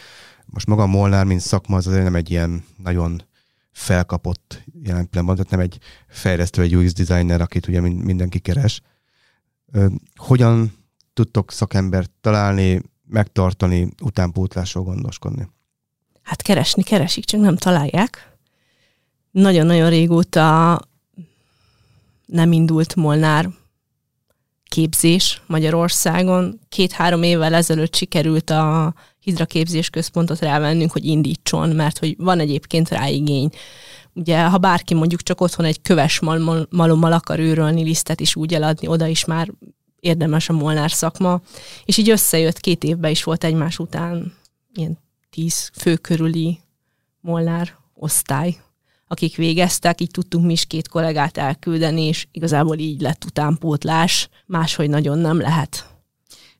Most 0.47 0.67
maga 0.67 0.83
a 0.83 0.87
Molnár, 0.87 1.25
mint 1.25 1.41
szakma, 1.41 1.77
az 1.77 1.87
azért 1.87 2.03
nem 2.03 2.15
egy 2.15 2.31
ilyen 2.31 2.65
nagyon 2.77 3.23
felkapott 3.73 4.65
jelen 4.83 5.09
pillanatban, 5.09 5.37
tehát 5.37 5.51
nem 5.51 5.61
egy 5.61 5.79
fejlesztő, 6.09 6.63
egy 6.63 6.77
UX 6.77 6.93
designer, 6.93 7.41
akit 7.41 7.69
ugye 7.69 7.81
mindenki 7.81 8.39
keres. 8.39 8.81
Hogyan 10.15 10.73
tudtok 11.13 11.53
szakembert 11.53 12.11
találni, 12.21 12.83
megtartani, 13.07 13.89
utánpótlásról 14.03 14.85
gondoskodni? 14.85 15.49
Hát 16.23 16.43
keresni 16.43 16.83
keresik, 16.83 17.25
csak 17.25 17.41
nem 17.41 17.57
találják. 17.57 18.37
Nagyon-nagyon 19.31 19.91
régóta 19.91 20.81
nem 22.27 22.53
indult 22.53 22.95
Molnár 22.95 23.51
képzés 24.71 25.43
Magyarországon. 25.47 26.61
Két-három 26.69 27.23
évvel 27.23 27.55
ezelőtt 27.55 27.95
sikerült 27.95 28.51
a 28.51 28.95
Hidra 29.21 29.47
képzés 29.47 29.91
központot 29.91 30.39
rávennünk, 30.39 30.93
hogy 30.93 31.05
indítson, 31.05 31.69
mert 31.69 31.99
hogy 31.99 32.15
van 32.19 32.39
egyébként 32.39 32.89
rá 32.89 33.09
igény. 33.09 33.51
Ugye, 34.13 34.43
ha 34.43 34.59
bárki 34.59 34.95
mondjuk 34.95 35.23
csak 35.23 35.41
otthon 35.41 35.67
egy 35.67 35.83
köves 35.83 36.21
mal- 36.21 36.67
malommal 36.71 37.13
akar 37.13 37.39
őrölni 37.39 37.83
lisztet 37.83 38.21
is 38.21 38.37
úgy 38.37 38.55
eladni, 38.55 38.87
oda 38.87 39.07
is 39.07 39.25
már 39.25 39.53
érdemes 40.01 40.49
a 40.49 40.53
molnár 40.53 40.91
szakma, 40.91 41.41
és 41.85 41.97
így 41.97 42.11
összejött, 42.11 42.61
két 42.61 42.85
évben 42.85 43.11
is 43.11 43.23
volt 43.23 43.45
egymás 43.45 43.79
után 43.79 44.35
ilyen 44.75 44.99
tíz 45.31 45.71
fő 45.75 45.97
körüli 45.97 46.59
molnár 47.21 47.77
osztály, 47.95 48.57
akik 49.13 49.37
végeztek, 49.37 50.01
így 50.01 50.11
tudtunk 50.11 50.47
mi 50.47 50.53
is 50.53 50.65
két 50.65 50.89
kollégát 50.89 51.37
elküldeni, 51.37 52.03
és 52.03 52.27
igazából 52.33 52.79
így 52.79 53.01
lett 53.01 53.25
utánpótlás, 53.25 54.29
máshogy 54.47 54.89
nagyon 54.89 55.19
nem 55.19 55.41
lehet. 55.41 55.91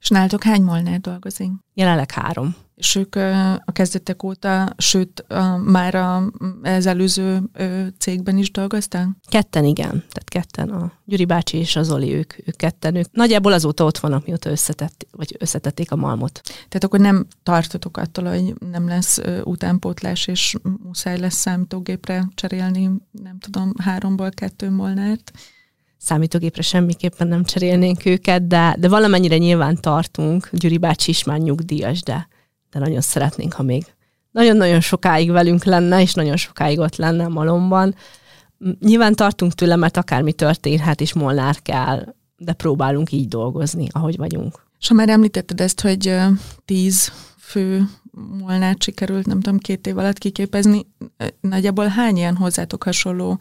És 0.01 0.09
nálatok 0.09 0.43
hány 0.43 0.63
molnár 0.63 1.01
dolgozik? 1.01 1.51
Jelenleg 1.75 2.11
három 2.11 2.55
és 2.81 2.95
ők 2.95 3.15
a 3.65 3.73
kezdetek 3.73 4.23
óta, 4.23 4.75
sőt, 4.77 5.21
a, 5.21 5.57
már 5.57 5.95
a, 5.95 6.31
az 6.63 6.87
előző 6.87 7.43
cégben 7.99 8.39
is 8.39 8.51
dolgoztak? 8.51 9.09
Ketten 9.29 9.65
igen, 9.65 9.89
tehát 9.89 10.29
ketten 10.29 10.69
a 10.69 10.93
Gyuri 11.05 11.25
bácsi 11.25 11.57
és 11.57 11.77
az 11.77 11.91
Oli, 11.91 12.15
ők, 12.15 12.35
ők 12.49 12.57
ketten, 12.57 12.95
ők 12.95 13.13
nagyjából 13.13 13.53
azóta 13.53 13.85
ott 13.85 13.99
vannak, 13.99 14.27
mióta 14.27 14.51
összetett, 14.51 15.07
vagy 15.11 15.37
összetették 15.39 15.93
a 15.93 15.97
malmot. 15.97 16.41
Tehát 16.43 16.85
akkor 16.85 17.01
nem 17.01 17.27
tartotok 17.43 17.97
attól, 17.97 18.25
hogy 18.25 18.55
nem 18.71 18.89
lesz 18.89 19.21
utánpótlás, 19.45 20.27
és 20.27 20.57
muszáj 20.83 21.19
lesz 21.19 21.35
számítógépre 21.35 22.29
cserélni, 22.35 22.91
nem 23.11 23.39
tudom, 23.39 23.73
háromból 23.79 24.31
kettő 24.31 24.71
molnárt? 24.71 25.33
Számítógépre 26.01 26.63
semmiképpen 26.63 27.29
nem 27.29 27.45
cserélnénk 27.45 28.05
őket, 28.05 28.47
de, 28.47 28.77
de 28.79 28.89
valamennyire 28.89 29.39
nyilván 29.39 29.77
tartunk. 29.81 30.49
Gyuri 30.53 30.79
bácsi 30.79 31.11
is 31.11 31.25
már 31.25 31.39
nyugdíjas, 31.39 32.03
de 32.03 32.29
de 32.71 32.79
nagyon 32.79 33.01
szeretnénk, 33.01 33.53
ha 33.53 33.63
még 33.63 33.85
nagyon-nagyon 34.31 34.81
sokáig 34.81 35.31
velünk 35.31 35.65
lenne, 35.65 36.01
és 36.01 36.15
nagyon 36.15 36.37
sokáig 36.37 36.79
ott 36.79 36.97
lenne 36.97 37.25
a 37.25 37.29
malomban. 37.29 37.95
Nyilván 38.81 39.15
tartunk 39.15 39.53
tőle, 39.53 39.77
mert 39.77 39.97
akármi 39.97 40.33
történhet, 40.33 41.01
és 41.01 41.13
molnár 41.13 41.63
kell, 41.63 42.15
de 42.37 42.53
próbálunk 42.53 43.13
így 43.13 43.29
dolgozni, 43.29 43.87
ahogy 43.91 44.17
vagyunk. 44.17 44.67
És 44.81 44.89
ha 44.89 44.95
már 44.95 45.09
említetted 45.09 45.61
ezt, 45.61 45.81
hogy 45.81 46.17
tíz 46.65 47.13
fő 47.39 47.89
molnát 48.39 48.83
sikerült, 48.83 49.27
nem 49.27 49.41
tudom, 49.41 49.59
két 49.59 49.87
év 49.87 49.99
alatt 49.99 50.19
kiképezni, 50.19 50.87
nagyjából 51.41 51.87
hány 51.87 52.17
ilyen 52.17 52.37
hozzátok 52.37 52.83
hasonló 52.83 53.41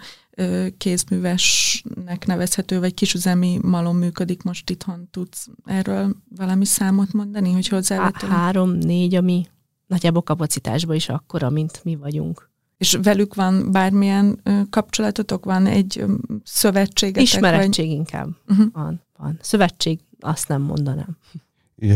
kézművesnek 0.78 2.26
nevezhető, 2.26 2.80
vagy 2.80 2.94
kisüzemi 2.94 3.60
malom 3.62 3.98
működik 3.98 4.44
most 4.44 4.70
itthon? 4.70 5.08
Tudsz 5.12 5.48
erről 5.66 6.16
valami 6.36 6.66
számot 6.66 7.14
mondani, 7.14 7.52
hogy 7.52 7.68
hozzá 7.68 8.12
Három, 8.14 8.72
négy, 8.72 9.16
ami 9.16 9.46
nagyjából 9.88 10.22
kapacitásban 10.22 10.96
is 10.96 11.10
akkora, 11.10 11.50
mint 11.50 11.84
mi 11.84 11.96
vagyunk. 11.96 12.50
És 12.78 12.98
velük 13.02 13.36
van 13.36 13.72
bármilyen 13.72 14.42
kapcsolatotok? 14.70 15.46
Van 15.46 15.66
egy 15.66 16.06
szövetségetek? 16.44 17.22
Ismerettség 17.24 17.88
vagy? 17.88 17.96
inkább. 17.96 18.30
Uh-huh. 18.48 18.66
Van, 18.74 19.02
van. 19.18 19.38
Szövetség, 19.42 20.00
azt 20.20 20.48
nem 20.48 20.62
mondanám. 20.62 21.18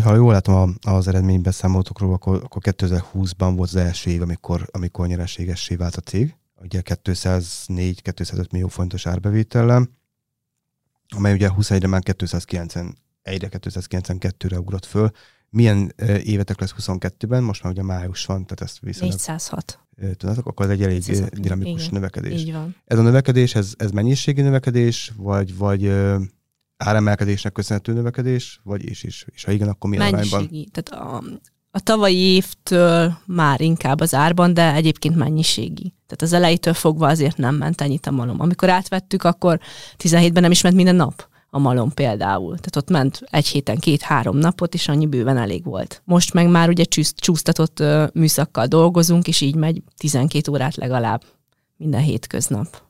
Ha 0.03 0.15
jól 0.15 0.31
látom 0.31 0.75
az 0.81 1.07
eredménybeszámolókról, 1.07 2.13
akkor, 2.13 2.41
akkor 2.43 2.61
2020-ban 2.65 3.53
volt 3.55 3.69
az 3.69 3.75
első 3.75 4.09
év, 4.09 4.21
amikor, 4.21 4.67
amikor 4.71 5.07
nyereségessé 5.07 5.75
vált 5.75 5.95
a 5.95 6.01
cég 6.01 6.35
ugye 6.63 6.81
204-205 6.85 8.51
millió 8.51 8.67
fontos 8.67 9.05
árbevétellel, 9.05 9.89
amely 11.15 11.33
ugye 11.33 11.49
21-re 11.57 11.87
már 11.87 12.01
291-re, 12.05 13.49
292-re 13.51 14.59
ugrott 14.59 14.85
föl. 14.85 15.11
Milyen 15.49 15.93
évetek 16.23 16.59
lesz 16.59 16.73
22-ben? 16.77 17.43
Most 17.43 17.63
már 17.63 17.71
ugye 17.71 17.83
május 17.83 18.25
van, 18.25 18.45
tehát 18.45 18.61
ezt 18.61 18.79
viszonylag... 18.79 19.17
406. 19.17 19.79
Tudnátok, 20.17 20.45
akkor 20.45 20.65
ez 20.65 20.71
egy 20.71 20.83
elég 20.83 20.99
406. 21.07 21.39
dinamikus 21.39 21.81
Igen, 21.81 21.93
növekedés. 21.93 22.41
Így 22.41 22.51
van. 22.51 22.75
Ez 22.85 22.97
a 22.97 23.01
növekedés, 23.01 23.55
ez, 23.55 23.73
ez 23.77 23.91
mennyiségi 23.91 24.41
növekedés, 24.41 25.11
vagy, 25.17 25.57
vagy 25.57 25.93
áremelkedésnek 26.77 27.51
köszönhető 27.51 27.93
növekedés, 27.93 28.59
vagy 28.63 28.85
és 28.85 29.03
is? 29.03 29.25
És 29.33 29.43
ha 29.43 29.51
igen, 29.51 29.67
akkor 29.67 29.89
milyen 29.89 30.11
mennyiségi. 30.11 30.35
arányban? 30.35 30.65
Tehát 30.71 31.05
a, 31.13 31.23
a 31.75 31.79
tavalyi 31.79 32.17
évtől 32.17 33.17
már 33.25 33.61
inkább 33.61 33.99
az 33.99 34.13
árban, 34.13 34.53
de 34.53 34.73
egyébként 34.73 35.15
mennyiségi. 35.15 35.93
Tehát 36.07 36.21
az 36.21 36.33
elejétől 36.33 36.73
fogva 36.73 37.07
azért 37.07 37.37
nem 37.37 37.55
ment 37.55 37.81
ennyit 37.81 38.07
a 38.07 38.11
malom. 38.11 38.41
Amikor 38.41 38.69
átvettük, 38.69 39.23
akkor 39.23 39.59
17-ben 39.97 40.41
nem 40.41 40.51
is 40.51 40.61
ment 40.61 40.75
minden 40.75 40.95
nap 40.95 41.27
a 41.49 41.59
malom 41.59 41.91
például. 41.93 42.57
Tehát 42.57 42.75
ott 42.75 42.89
ment 42.89 43.21
egy 43.25 43.47
héten 43.47 43.77
két-három 43.77 44.37
napot, 44.37 44.73
és 44.73 44.87
annyi 44.87 45.07
bőven 45.07 45.37
elég 45.37 45.63
volt. 45.63 46.01
Most 46.05 46.33
meg 46.33 46.47
már 46.47 46.69
ugye 46.69 46.83
csúsztatott 47.15 47.83
műszakkal 48.13 48.65
dolgozunk, 48.65 49.27
és 49.27 49.41
így 49.41 49.55
megy 49.55 49.81
12 49.97 50.51
órát 50.51 50.75
legalább 50.75 51.23
minden 51.77 52.01
hétköznap 52.01 52.81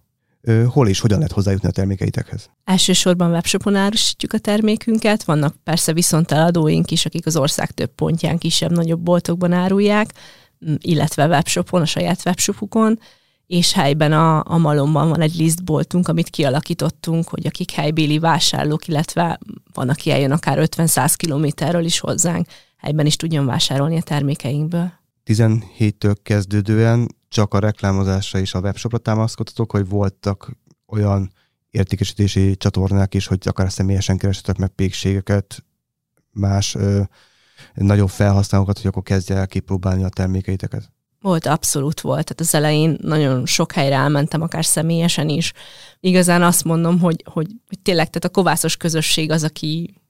hol 0.68 0.88
és 0.88 1.00
hogyan 1.00 1.18
lehet 1.18 1.34
hozzájutni 1.34 1.68
a 1.68 1.72
termékeitekhez? 1.72 2.50
Elsősorban 2.64 3.32
webshopon 3.32 3.76
árusítjuk 3.76 4.34
a 4.34 4.38
termékünket, 4.38 5.24
vannak 5.24 5.56
persze 5.64 5.94
viszont 5.94 6.32
eladóink 6.32 6.92
is, 6.92 7.06
akik 7.06 7.26
az 7.26 7.36
ország 7.36 7.72
több 7.72 7.92
pontján 7.96 8.38
kisebb-nagyobb 8.38 9.00
boltokban 9.00 9.52
árulják, 9.52 10.14
illetve 10.78 11.28
webshopon, 11.28 11.82
a 11.82 11.86
saját 11.86 12.22
webshopukon, 12.26 13.00
és 13.48 13.74
helyben 13.74 14.12
a, 14.12 14.44
a 14.46 14.58
Malomban 14.58 15.10
van 15.10 15.22
egy 15.22 15.36
listboltunk, 15.36 16.08
amit 16.08 16.30
kialakítottunk, 16.30 17.28
hogy 17.28 17.46
akik 17.46 17.72
helybéli 17.72 18.20
vásárlók, 18.20 18.88
illetve 18.88 19.40
van, 19.74 19.90
aki 19.90 20.12
eljön 20.12 20.32
akár 20.32 20.58
50-100 20.62 21.14
kilométerről 21.16 21.86
is 21.86 22.00
hozzánk, 22.00 22.48
helyben 22.78 23.06
is 23.06 23.16
tudjon 23.16 23.46
vásárolni 23.46 23.98
a 23.98 24.02
termékeinkből. 24.02 24.92
17-től 25.26 26.16
kezdődően 26.24 27.08
csak 27.34 27.54
a 27.54 27.60
reklámozásra 27.60 28.40
és 28.40 28.54
a 28.54 28.60
webshopra 28.60 28.98
támaszkodhatok, 28.98 29.72
hogy 29.72 29.88
voltak 29.88 30.58
olyan 30.88 31.32
értékesítési 31.70 32.58
csatornák 32.58 33.14
is, 33.14 33.28
hogy 33.28 33.38
akár 33.44 33.72
személyesen 33.72 34.18
keresetek 34.18 34.58
meg 34.58 34.70
pékségeket, 34.70 35.64
más 36.32 36.76
ö, 36.76 37.02
nagyobb 37.74 38.10
felhasználókat, 38.10 38.78
hogy 38.78 38.88
akkor 38.88 39.04
kezdje 39.04 39.36
el 39.36 39.48
kipróbálni 39.48 40.04
a 40.04 40.10
termékeiteket? 40.10 40.92
Volt, 41.22 41.46
abszolút 41.46 42.02
volt. 42.02 42.24
Tehát 42.24 42.40
az 42.40 42.56
elején 42.56 42.98
nagyon 43.02 43.46
sok 43.46 43.72
helyre 43.72 43.96
elmentem, 43.96 44.42
akár 44.42 44.66
személyesen 44.66 45.30
is. 45.30 45.54
Igazán 46.00 46.44
azt 46.44 46.64
mondom, 46.64 47.00
hogy, 47.00 47.24
hogy, 47.32 47.48
hogy 47.68 47.80
tényleg 47.80 48.10
tehát 48.10 48.24
a 48.26 48.30
kovászos 48.30 48.78
közösség 48.78 49.32
az, 49.32 49.44
aki 49.44 50.02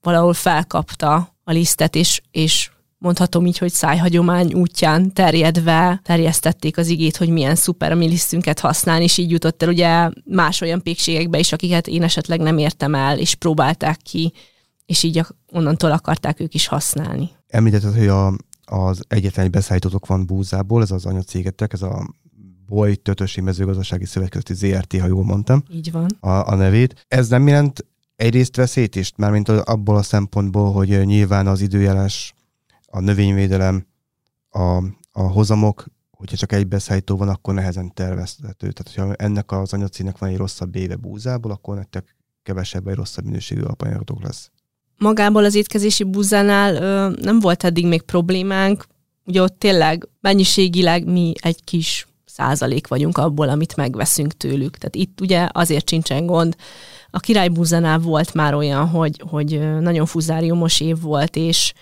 valahol 0.00 0.34
felkapta 0.34 1.14
a 1.44 1.52
lisztet, 1.52 1.94
és, 1.94 2.20
és 2.30 2.70
mondhatom 2.98 3.46
így, 3.46 3.58
hogy 3.58 3.72
szájhagyomány 3.72 4.52
útján 4.52 5.12
terjedve 5.12 6.00
terjesztették 6.04 6.76
az 6.78 6.88
igét, 6.88 7.16
hogy 7.16 7.28
milyen 7.28 7.54
szuper 7.54 7.92
a 7.92 7.94
mi 7.94 8.06
lisztünket 8.06 8.60
használni, 8.60 9.04
és 9.04 9.18
így 9.18 9.30
jutott 9.30 9.62
el 9.62 9.68
ugye 9.68 10.10
más 10.24 10.60
olyan 10.60 10.82
pékségekbe 10.82 11.38
is, 11.38 11.52
akiket 11.52 11.86
én 11.86 12.02
esetleg 12.02 12.40
nem 12.40 12.58
értem 12.58 12.94
el, 12.94 13.18
és 13.18 13.34
próbálták 13.34 13.96
ki, 13.96 14.32
és 14.86 15.02
így 15.02 15.26
onnantól 15.52 15.90
akarták 15.90 16.40
ők 16.40 16.54
is 16.54 16.66
használni. 16.66 17.30
Említetted, 17.48 17.94
hogy 17.94 18.08
a, 18.08 18.32
az 18.64 19.00
egyetlen 19.08 19.50
beszállítótok 19.50 20.06
van 20.06 20.26
búzából, 20.26 20.82
ez 20.82 20.90
az 20.90 21.06
anyacégetek, 21.06 21.72
ez 21.72 21.82
a 21.82 22.14
Boly 22.66 22.94
Tötösi 22.94 23.40
Mezőgazdasági 23.40 24.04
Szövetkezeti 24.04 24.54
ZRT, 24.54 25.00
ha 25.00 25.06
jól 25.06 25.24
mondtam. 25.24 25.62
Így 25.72 25.92
van. 25.92 26.06
A, 26.20 26.30
a 26.30 26.54
nevét. 26.54 27.04
Ez 27.08 27.28
nem 27.28 27.48
jelent 27.48 27.84
egyrészt 28.16 28.56
veszélyt 28.56 28.96
is, 28.96 29.12
mármint 29.16 29.48
abból 29.48 29.96
a 29.96 30.02
szempontból, 30.02 30.72
hogy 30.72 31.06
nyilván 31.06 31.46
az 31.46 31.60
időjárás, 31.60 32.34
a 32.86 33.00
növényvédelem, 33.00 33.86
a, 34.50 34.76
a 35.12 35.22
hozamok, 35.22 35.86
hogyha 36.10 36.36
csak 36.36 36.52
egy 36.52 36.66
beszállító 36.66 37.16
van, 37.16 37.28
akkor 37.28 37.54
nehezen 37.54 37.94
tervezhető. 37.94 38.72
Tehát, 38.72 38.94
hogyha 38.94 39.14
ennek 39.14 39.52
az 39.52 39.72
anyacének 39.72 40.18
van 40.18 40.28
egy 40.28 40.36
rosszabb 40.36 40.76
éve 40.76 40.96
búzából, 40.96 41.50
akkor 41.50 41.76
nektek 41.76 42.16
kevesebb 42.42 42.84
vagy 42.84 42.94
rosszabb 42.94 43.24
minőségű 43.24 43.60
alapanyagotok 43.60 44.22
lesz 44.22 44.50
magából 44.98 45.44
az 45.44 45.54
étkezési 45.54 46.04
búzánál 46.04 46.74
ö, 46.74 47.14
nem 47.22 47.40
volt 47.40 47.64
eddig 47.64 47.86
még 47.86 48.02
problémánk, 48.02 48.84
ugye 49.24 49.42
ott 49.42 49.58
tényleg 49.58 50.08
mennyiségileg 50.20 51.04
mi 51.04 51.32
egy 51.40 51.64
kis 51.64 52.06
százalék 52.24 52.86
vagyunk 52.86 53.18
abból, 53.18 53.48
amit 53.48 53.76
megveszünk 53.76 54.36
tőlük. 54.36 54.76
Tehát 54.76 54.94
itt 54.94 55.20
ugye 55.20 55.48
azért 55.52 55.88
sincsen 55.88 56.26
gond. 56.26 56.56
A 57.10 57.18
királybúzánál 57.18 57.98
volt 57.98 58.34
már 58.34 58.54
olyan, 58.54 58.88
hogy, 58.88 59.22
hogy 59.28 59.80
nagyon 59.80 60.06
fuzáriumos 60.06 60.80
év 60.80 61.00
volt, 61.00 61.36
és, 61.36 61.72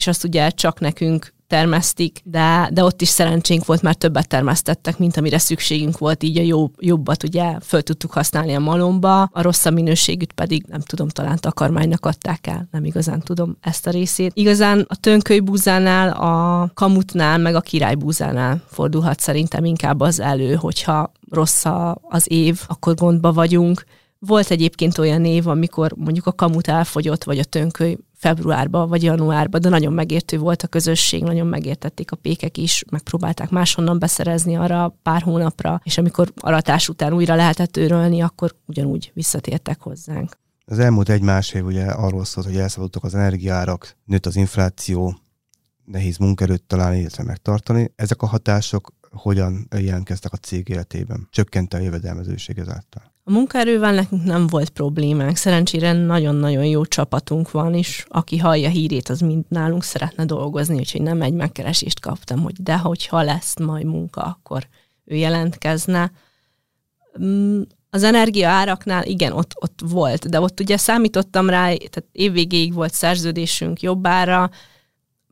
és 0.00 0.06
azt 0.06 0.24
ugye 0.24 0.50
csak 0.50 0.80
nekünk 0.80 1.32
termesztik, 1.46 2.20
de, 2.24 2.70
de 2.72 2.84
ott 2.84 3.00
is 3.00 3.08
szerencsénk 3.08 3.66
volt, 3.66 3.82
mert 3.82 3.98
többet 3.98 4.28
termesztettek, 4.28 4.98
mint 4.98 5.16
amire 5.16 5.38
szükségünk 5.38 5.98
volt, 5.98 6.22
így 6.22 6.38
a 6.38 6.42
jó, 6.42 6.70
jobbat 6.78 7.22
ugye 7.22 7.58
föl 7.60 7.82
tudtuk 7.82 8.12
használni 8.12 8.54
a 8.54 8.58
malomba, 8.58 9.22
a 9.22 9.42
rosszabb 9.42 9.74
minőségűt 9.74 10.32
pedig 10.32 10.64
nem 10.68 10.80
tudom, 10.80 11.08
talán 11.08 11.36
takarmánynak 11.36 12.06
adták 12.06 12.46
el, 12.46 12.68
nem 12.70 12.84
igazán 12.84 13.20
tudom 13.20 13.56
ezt 13.60 13.86
a 13.86 13.90
részét. 13.90 14.32
Igazán 14.34 14.84
a 14.88 14.96
tönkölybúzánál, 14.96 16.10
a 16.10 16.70
kamutnál, 16.74 17.38
meg 17.38 17.54
a 17.54 17.60
királybúzánál 17.60 18.62
fordulhat 18.66 19.20
szerintem 19.20 19.64
inkább 19.64 20.00
az 20.00 20.20
elő, 20.20 20.54
hogyha 20.54 21.12
rossz 21.30 21.64
az 22.08 22.24
év, 22.30 22.60
akkor 22.66 22.94
gondba 22.94 23.32
vagyunk. 23.32 23.84
Volt 24.26 24.50
egyébként 24.50 24.98
olyan 24.98 25.24
év, 25.24 25.46
amikor 25.46 25.92
mondjuk 25.96 26.26
a 26.26 26.32
kamut 26.32 26.68
elfogyott, 26.68 27.24
vagy 27.24 27.38
a 27.38 27.44
tönköly 27.44 27.96
februárban 28.14 28.88
vagy 28.88 29.02
januárban, 29.02 29.60
de 29.60 29.68
nagyon 29.68 29.92
megértő 29.92 30.38
volt 30.38 30.62
a 30.62 30.66
közösség, 30.66 31.22
nagyon 31.22 31.46
megértették 31.46 32.12
a 32.12 32.16
pékek 32.16 32.56
is, 32.56 32.84
megpróbálták 32.90 33.50
máshonnan 33.50 33.98
beszerezni 33.98 34.56
arra 34.56 34.98
pár 35.02 35.22
hónapra, 35.22 35.80
és 35.84 35.98
amikor 35.98 36.32
aratás 36.36 36.88
után 36.88 37.12
újra 37.12 37.34
lehetett 37.34 37.76
őrölni, 37.76 38.20
akkor 38.20 38.54
ugyanúgy 38.66 39.10
visszatértek 39.14 39.80
hozzánk. 39.80 40.36
Az 40.64 40.78
elmúlt 40.78 41.08
egy-más 41.08 41.52
év 41.52 41.64
ugye 41.64 41.84
arról 41.84 42.24
szólt, 42.24 42.46
hogy 42.46 42.56
elszabadultak 42.56 43.04
az 43.04 43.14
energiárak, 43.14 43.96
nőtt 44.04 44.26
az 44.26 44.36
infláció, 44.36 45.18
nehéz 45.84 46.16
munkerőt 46.16 46.62
találni, 46.62 46.98
illetve 46.98 47.22
megtartani. 47.22 47.92
Ezek 47.96 48.22
a 48.22 48.26
hatások 48.26 48.92
hogyan 49.10 49.68
jelentkeztek 49.76 50.32
a 50.32 50.36
cég 50.36 50.68
életében? 50.68 51.28
Csökkente 51.30 51.76
a 51.76 51.80
jövedelmezőség 51.80 52.58
ezáltal? 52.58 53.09
A 53.24 53.30
munkaerővel 53.30 53.94
nekünk 53.94 54.24
nem 54.24 54.46
volt 54.46 54.70
problémánk. 54.70 55.36
Szerencsére 55.36 55.92
nagyon-nagyon 55.92 56.64
jó 56.64 56.84
csapatunk 56.84 57.50
van, 57.50 57.74
és 57.74 58.04
aki 58.08 58.38
hallja 58.38 58.68
hírét, 58.68 59.08
az 59.08 59.20
mind 59.20 59.44
nálunk 59.48 59.82
szeretne 59.82 60.24
dolgozni, 60.24 60.78
úgyhogy 60.78 61.02
nem 61.02 61.22
egy 61.22 61.32
megkeresést 61.32 62.00
kaptam, 62.00 62.42
hogy 62.42 62.54
de 62.62 62.78
hogyha 62.78 63.22
lesz 63.22 63.58
majd 63.58 63.84
munka, 63.84 64.20
akkor 64.20 64.68
ő 65.04 65.14
jelentkezne. 65.14 66.12
Mm, 67.22 67.60
az 67.90 68.02
energia 68.02 68.48
áraknál 68.48 69.04
igen, 69.04 69.32
ott, 69.32 69.52
ott 69.54 69.80
volt, 69.88 70.28
de 70.28 70.40
ott 70.40 70.60
ugye 70.60 70.76
számítottam 70.76 71.48
rá, 71.48 71.62
tehát 71.64 72.04
évvégéig 72.12 72.74
volt 72.74 72.94
szerződésünk 72.94 73.82
jobbára, 73.82 74.50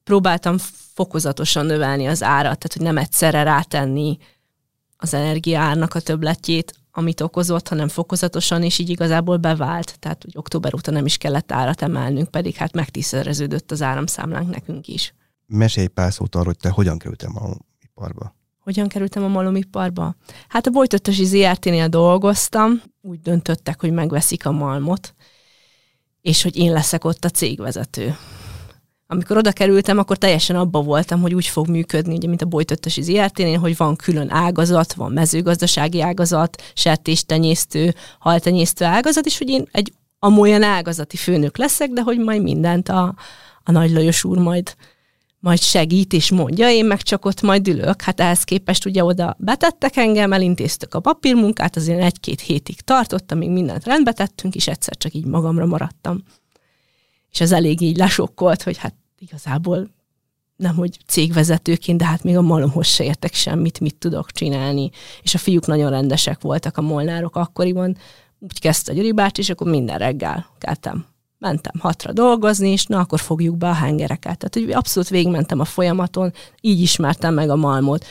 próbáltam 0.04 0.56
fokozatosan 0.94 1.66
növelni 1.66 2.06
az 2.06 2.22
árat, 2.22 2.58
tehát 2.58 2.72
hogy 2.72 2.82
nem 2.82 2.98
egyszerre 2.98 3.42
rátenni 3.42 4.18
az 4.96 5.14
energiárnak 5.14 5.94
a 5.94 6.00
többletjét, 6.00 6.77
amit 6.98 7.20
okozott, 7.20 7.68
hanem 7.68 7.88
fokozatosan, 7.88 8.62
és 8.62 8.78
így 8.78 8.88
igazából 8.88 9.36
bevált. 9.36 9.98
Tehát, 9.98 10.22
hogy 10.22 10.32
október 10.36 10.74
óta 10.74 10.90
nem 10.90 11.06
is 11.06 11.16
kellett 11.16 11.52
árat 11.52 11.82
emelnünk, 11.82 12.30
pedig 12.30 12.54
hát 12.54 12.72
megtízszereződött 12.72 13.70
az 13.70 13.82
áramszámlánk 13.82 14.50
nekünk 14.50 14.88
is. 14.88 15.14
Mesélj 15.46 15.86
pár 15.86 16.12
szót 16.12 16.34
arról, 16.34 16.46
hogy 16.46 16.56
te 16.56 16.68
hogyan 16.68 16.98
kerültem 16.98 17.36
a 17.36 17.40
malomiparba. 17.40 18.36
Hogyan 18.58 18.88
kerültem 18.88 19.24
a 19.24 19.28
malomiparba? 19.28 20.14
Hát 20.48 20.66
a 20.66 20.70
Bojtöttösi 20.70 21.24
ZRT-nél 21.24 21.88
dolgoztam, 21.88 22.82
úgy 23.00 23.20
döntöttek, 23.20 23.80
hogy 23.80 23.92
megveszik 23.92 24.46
a 24.46 24.50
malmot, 24.50 25.14
és 26.20 26.42
hogy 26.42 26.56
én 26.56 26.72
leszek 26.72 27.04
ott 27.04 27.24
a 27.24 27.30
cégvezető 27.30 28.16
amikor 29.10 29.36
oda 29.36 29.52
kerültem, 29.52 29.98
akkor 29.98 30.16
teljesen 30.16 30.56
abba 30.56 30.82
voltam, 30.82 31.20
hogy 31.20 31.34
úgy 31.34 31.46
fog 31.46 31.68
működni, 31.68 32.14
ugye, 32.14 32.28
mint 32.28 32.42
a 32.42 32.46
bolytöttesi 32.46 33.02
ZRT-nél, 33.02 33.58
hogy 33.58 33.76
van 33.76 33.96
külön 33.96 34.30
ágazat, 34.30 34.92
van 34.92 35.12
mezőgazdasági 35.12 36.00
ágazat, 36.00 36.62
sertéstenyésztő, 36.74 37.94
haltenyésztő 38.18 38.84
ágazat, 38.84 39.26
és 39.26 39.38
hogy 39.38 39.48
én 39.48 39.68
egy 39.72 39.92
amolyan 40.18 40.62
ágazati 40.62 41.16
főnök 41.16 41.56
leszek, 41.56 41.90
de 41.90 42.00
hogy 42.00 42.18
majd 42.18 42.42
mindent 42.42 42.88
a, 42.88 43.14
a 43.64 43.70
Nagy 43.70 43.90
Lajos 43.90 44.24
úr 44.24 44.38
majd 44.38 44.74
majd 45.40 45.60
segít 45.60 46.12
és 46.12 46.30
mondja, 46.30 46.70
én 46.70 46.84
meg 46.84 47.02
csak 47.02 47.24
ott 47.24 47.42
majd 47.42 47.68
ülök. 47.68 48.02
Hát 48.02 48.20
ehhez 48.20 48.44
képest 48.44 48.84
ugye 48.84 49.04
oda 49.04 49.36
betettek 49.38 49.96
engem, 49.96 50.32
elintéztük 50.32 50.94
a 50.94 51.00
papírmunkát, 51.00 51.76
azért 51.76 52.02
egy-két 52.02 52.40
hétig 52.40 52.80
tartott, 52.80 53.32
amíg 53.32 53.50
mindent 53.50 53.84
rendbe 53.84 54.12
tettünk, 54.12 54.54
és 54.54 54.66
egyszer 54.68 54.96
csak 54.96 55.14
így 55.14 55.24
magamra 55.24 55.66
maradtam 55.66 56.22
és 57.32 57.40
ez 57.40 57.52
elég 57.52 57.80
így 57.80 57.96
lesokkolt, 57.96 58.62
hogy 58.62 58.76
hát 58.76 58.94
igazából 59.18 59.90
nem 60.58 60.74
hogy 60.74 60.98
cégvezetőként, 61.06 61.98
de 61.98 62.04
hát 62.04 62.22
még 62.22 62.36
a 62.36 62.42
malomhoz 62.42 62.86
se 62.86 63.04
értek 63.04 63.34
semmit, 63.34 63.80
mit 63.80 63.96
tudok 63.96 64.30
csinálni. 64.30 64.90
És 65.22 65.34
a 65.34 65.38
fiúk 65.38 65.66
nagyon 65.66 65.90
rendesek 65.90 66.40
voltak, 66.40 66.76
a 66.76 66.82
molnárok 66.82 67.36
akkoriban. 67.36 67.96
Úgy 68.38 68.60
kezdte 68.60 68.92
a 68.92 68.94
Gyuri 68.94 69.12
bácsi, 69.12 69.40
és 69.40 69.50
akkor 69.50 69.70
minden 69.70 69.98
reggel 69.98 70.46
keltem. 70.58 71.06
Mentem 71.38 71.80
hatra 71.80 72.12
dolgozni, 72.12 72.70
és 72.70 72.86
na, 72.86 72.98
akkor 72.98 73.20
fogjuk 73.20 73.56
be 73.56 73.68
a 73.68 73.72
hengereket. 73.72 74.38
Tehát, 74.38 74.54
hogy 74.54 74.70
abszolút 74.70 75.08
végigmentem 75.08 75.60
a 75.60 75.64
folyamaton, 75.64 76.32
így 76.60 76.80
ismertem 76.80 77.34
meg 77.34 77.50
a 77.50 77.56
malmot. 77.56 78.04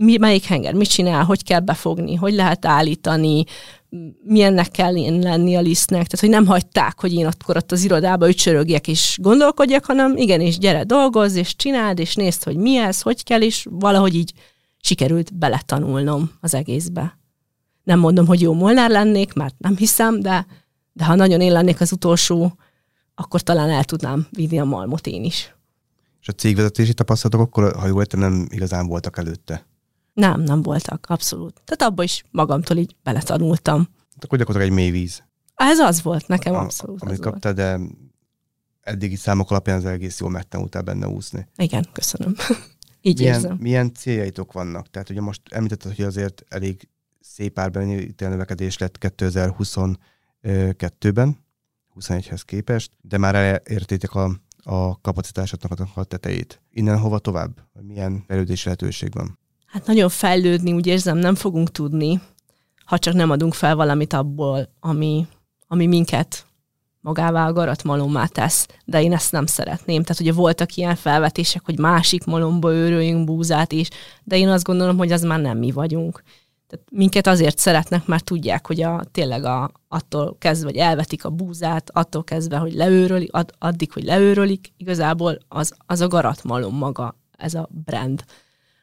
Mi, 0.00 0.16
melyik 0.16 0.44
henger 0.44 0.74
mit 0.74 0.88
csinál, 0.88 1.24
hogy 1.24 1.42
kell 1.42 1.60
befogni, 1.60 2.14
hogy 2.14 2.34
lehet 2.34 2.66
állítani, 2.66 3.44
milyennek 4.24 4.70
kell 4.70 4.96
én 4.96 5.18
lenni 5.18 5.56
a 5.56 5.60
lisztnek, 5.60 6.06
tehát 6.06 6.20
hogy 6.20 6.28
nem 6.28 6.46
hagyták, 6.46 7.00
hogy 7.00 7.14
én 7.14 7.26
akkor 7.26 7.56
ott 7.56 7.72
az 7.72 7.84
irodába 7.84 8.28
ücsörögjek 8.28 8.88
és 8.88 9.18
gondolkodjak, 9.22 9.84
hanem 9.84 10.16
igenis 10.16 10.58
gyere, 10.58 10.84
dolgozz, 10.84 11.36
és 11.36 11.56
csináld, 11.56 11.98
és 11.98 12.14
nézd, 12.14 12.44
hogy 12.44 12.56
mi 12.56 12.76
ez, 12.76 13.00
hogy 13.00 13.22
kell, 13.22 13.42
és 13.42 13.66
valahogy 13.70 14.14
így 14.14 14.32
sikerült 14.80 15.34
beletanulnom 15.34 16.30
az 16.40 16.54
egészbe. 16.54 17.18
Nem 17.84 17.98
mondom, 17.98 18.26
hogy 18.26 18.40
jó 18.40 18.52
molnár 18.52 18.90
lennék, 18.90 19.32
mert 19.32 19.54
nem 19.58 19.76
hiszem, 19.76 20.20
de, 20.20 20.46
de 20.92 21.04
ha 21.04 21.14
nagyon 21.14 21.40
én 21.40 21.52
lennék 21.52 21.80
az 21.80 21.92
utolsó, 21.92 22.58
akkor 23.14 23.40
talán 23.40 23.70
el 23.70 23.84
tudnám 23.84 24.26
vinni 24.30 24.58
a 24.58 24.64
malmot 24.64 25.06
én 25.06 25.24
is. 25.24 25.56
És 26.20 26.28
a 26.28 26.32
cégvezetési 26.32 26.94
tapasztalatok 26.94 27.46
akkor, 27.46 27.76
ha 27.76 27.86
jól 27.86 28.00
értem, 28.00 28.20
nem 28.20 28.46
igazán 28.50 28.86
voltak 28.86 29.18
előtte? 29.18 29.66
Nem, 30.18 30.40
nem 30.40 30.62
voltak, 30.62 31.06
abszolút. 31.08 31.62
Tehát 31.64 31.92
abba 31.92 32.02
is 32.02 32.24
magamtól 32.30 32.76
így 32.76 32.96
beletanultam. 33.02 33.88
Akkor 34.20 34.38
gyakorlatilag 34.38 34.78
egy 34.78 34.84
mély 34.84 34.90
víz. 34.90 35.24
Ez 35.54 35.78
az 35.78 36.02
volt 36.02 36.26
nekem 36.26 36.54
abszolút. 36.54 37.02
A, 37.02 37.06
amit 37.06 37.20
kaptál, 37.20 37.52
de 37.52 37.80
eddigi 38.80 39.16
számok 39.16 39.50
alapján 39.50 39.76
az 39.76 39.84
egész 39.84 40.20
jól 40.20 40.30
megtanultál 40.30 40.82
benne 40.82 41.08
úszni. 41.08 41.46
Igen, 41.56 41.86
köszönöm. 41.92 42.34
így 43.00 43.18
milyen, 43.18 43.34
érzem. 43.34 43.56
Milyen 43.60 43.94
céljaitok 43.94 44.52
vannak? 44.52 44.90
Tehát 44.90 45.10
ugye 45.10 45.20
most 45.20 45.40
említetted, 45.50 45.96
hogy 45.96 46.04
azért 46.04 46.44
elég 46.48 46.88
szép 47.20 47.58
árban 47.58 48.12
növekedés 48.16 48.78
lett 48.78 48.96
2022-ben, 49.00 51.38
21-hez 52.00 52.42
képest, 52.44 52.92
de 53.00 53.18
már 53.18 53.34
elértétek 53.34 54.14
a, 54.14 54.40
a 54.62 55.00
kapacitásoknak 55.00 55.88
a 55.94 56.04
tetejét. 56.04 56.62
Innen 56.70 56.98
hova 56.98 57.18
tovább? 57.18 57.66
Milyen 57.80 58.24
fejlődési 58.26 58.64
lehetőség 58.64 59.14
van? 59.14 59.38
Hát 59.68 59.86
nagyon 59.86 60.08
fejlődni, 60.08 60.72
úgy 60.72 60.86
érzem, 60.86 61.16
nem 61.18 61.34
fogunk 61.34 61.70
tudni, 61.70 62.20
ha 62.84 62.98
csak 62.98 63.14
nem 63.14 63.30
adunk 63.30 63.54
fel 63.54 63.76
valamit 63.76 64.12
abból, 64.12 64.68
ami, 64.80 65.26
ami 65.66 65.86
minket 65.86 66.46
magává 67.00 67.46
a 67.46 67.52
garatmalommá 67.52 68.26
tesz, 68.26 68.66
de 68.84 69.02
én 69.02 69.12
ezt 69.12 69.32
nem 69.32 69.46
szeretném. 69.46 70.02
Tehát 70.02 70.20
ugye 70.20 70.32
voltak 70.32 70.74
ilyen 70.74 70.94
felvetések, 70.94 71.64
hogy 71.64 71.78
másik 71.78 72.24
malomba 72.24 72.72
őröljünk 72.72 73.24
búzát 73.24 73.72
is, 73.72 73.88
de 74.24 74.36
én 74.36 74.48
azt 74.48 74.64
gondolom, 74.64 74.96
hogy 74.96 75.12
az 75.12 75.22
már 75.22 75.40
nem 75.40 75.58
mi 75.58 75.70
vagyunk. 75.70 76.22
Tehát 76.66 76.86
minket 76.90 77.26
azért 77.26 77.58
szeretnek, 77.58 78.06
mert 78.06 78.24
tudják, 78.24 78.66
hogy 78.66 78.82
a, 78.82 79.04
tényleg 79.12 79.44
a, 79.44 79.70
attól 79.88 80.36
kezdve, 80.38 80.68
hogy 80.68 80.78
elvetik 80.78 81.24
a 81.24 81.30
búzát, 81.30 81.90
attól 81.92 82.24
kezdve, 82.24 82.56
hogy 82.56 82.72
leőrölik, 82.72 83.32
ad, 83.32 83.54
addig, 83.58 83.92
hogy 83.92 84.04
leőrölik, 84.04 84.72
igazából 84.76 85.38
az, 85.48 85.74
az 85.86 86.00
a 86.00 86.08
garatmalom 86.08 86.76
maga, 86.76 87.18
ez 87.36 87.54
a 87.54 87.68
brand, 87.84 88.24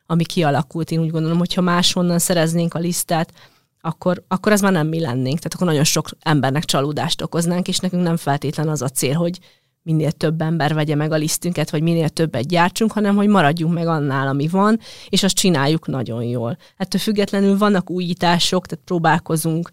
ami 0.06 0.24
kialakult. 0.24 0.92
Én 0.92 1.00
úgy 1.00 1.12
gondolom, 1.12 1.38
hogy 1.38 1.54
ha 1.54 1.62
máshonnan 1.62 2.20
szereznénk 2.20 2.74
a 2.74 2.80
lisztet, 2.80 3.34
akkor, 3.82 4.24
akkor 4.28 4.52
ez 4.52 4.62
már 4.62 4.72
nem 4.72 4.88
mi 4.88 5.00
lennénk. 5.00 5.38
Tehát 5.38 5.54
akkor 5.54 5.68
nagyon 5.68 5.84
sok 5.84 6.10
embernek 6.20 6.64
csalódást 6.66 7.22
okoznánk, 7.22 7.68
és 7.68 7.78
nekünk 7.78 8.04
nem 8.04 8.18
feltétlen 8.18 8.70
az 8.70 8.82
a 8.82 8.90
cél, 8.90 9.14
hogy 9.14 9.40
minél 9.82 10.12
több 10.12 10.42
ember 10.42 10.74
vegye 10.74 10.96
meg 10.96 11.12
a 11.12 11.16
lisztünket, 11.16 11.70
vagy 11.70 11.82
minél 11.82 12.10
többet 12.10 12.48
gyártsunk, 12.48 12.92
hanem 12.92 13.16
hogy 13.16 13.28
maradjunk 13.28 13.74
meg 13.74 13.88
annál, 13.88 14.28
ami 14.28 14.48
van, 14.48 14.80
és 15.10 15.24
azt 15.24 15.36
csináljuk 15.36 15.88
nagyon 15.88 16.24
jól. 16.24 16.58
Ettől 16.78 17.02
függetlenül 17.02 17.58
vannak 17.58 17.90
újítások, 17.90 18.66
tehát 18.66 18.86
próbálkozunk, 18.86 19.70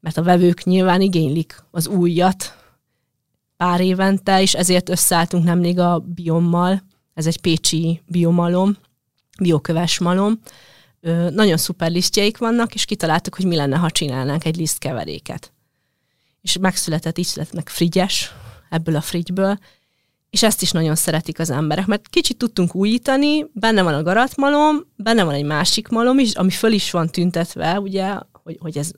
mert 0.00 0.16
a 0.16 0.22
vevők 0.22 0.64
nyilván 0.64 1.00
igénylik 1.00 1.64
az 1.70 1.86
újat 1.86 2.56
pár 3.56 3.80
évente, 3.80 4.42
és 4.42 4.54
ezért 4.54 4.88
összeálltunk 4.88 5.44
nemrég 5.44 5.78
a 5.78 5.98
biommal, 5.98 6.82
ez 7.14 7.26
egy 7.26 7.40
pécsi 7.40 8.02
biomalom, 8.06 8.76
bioköves 9.38 9.98
malom, 9.98 10.40
Ö, 11.00 11.30
nagyon 11.30 11.56
szuper 11.56 11.90
lisztjeik 11.90 12.38
vannak, 12.38 12.74
és 12.74 12.84
kitaláltuk, 12.84 13.34
hogy 13.34 13.44
mi 13.44 13.56
lenne, 13.56 13.76
ha 13.76 13.90
csinálnánk 13.90 14.44
egy 14.44 14.56
lisztkeveréket. 14.56 15.52
És 16.40 16.58
megszületett, 16.58 17.18
így 17.18 17.24
született 17.24 17.54
meg 17.54 17.68
frigyes, 17.68 18.32
ebből 18.70 18.96
a 18.96 19.00
frigyből, 19.00 19.58
és 20.30 20.42
ezt 20.42 20.62
is 20.62 20.70
nagyon 20.70 20.94
szeretik 20.94 21.38
az 21.38 21.50
emberek, 21.50 21.86
mert 21.86 22.08
kicsit 22.08 22.36
tudtunk 22.36 22.74
újítani, 22.74 23.46
benne 23.52 23.82
van 23.82 23.94
a 23.94 24.02
garatmalom, 24.02 24.86
benne 24.96 25.24
van 25.24 25.34
egy 25.34 25.44
másik 25.44 25.88
malom 25.88 26.18
is, 26.18 26.34
ami 26.34 26.50
föl 26.50 26.72
is 26.72 26.90
van 26.90 27.08
tüntetve, 27.08 27.80
ugye, 27.80 28.18
hogy, 28.32 28.56
hogy 28.60 28.78
ez, 28.78 28.90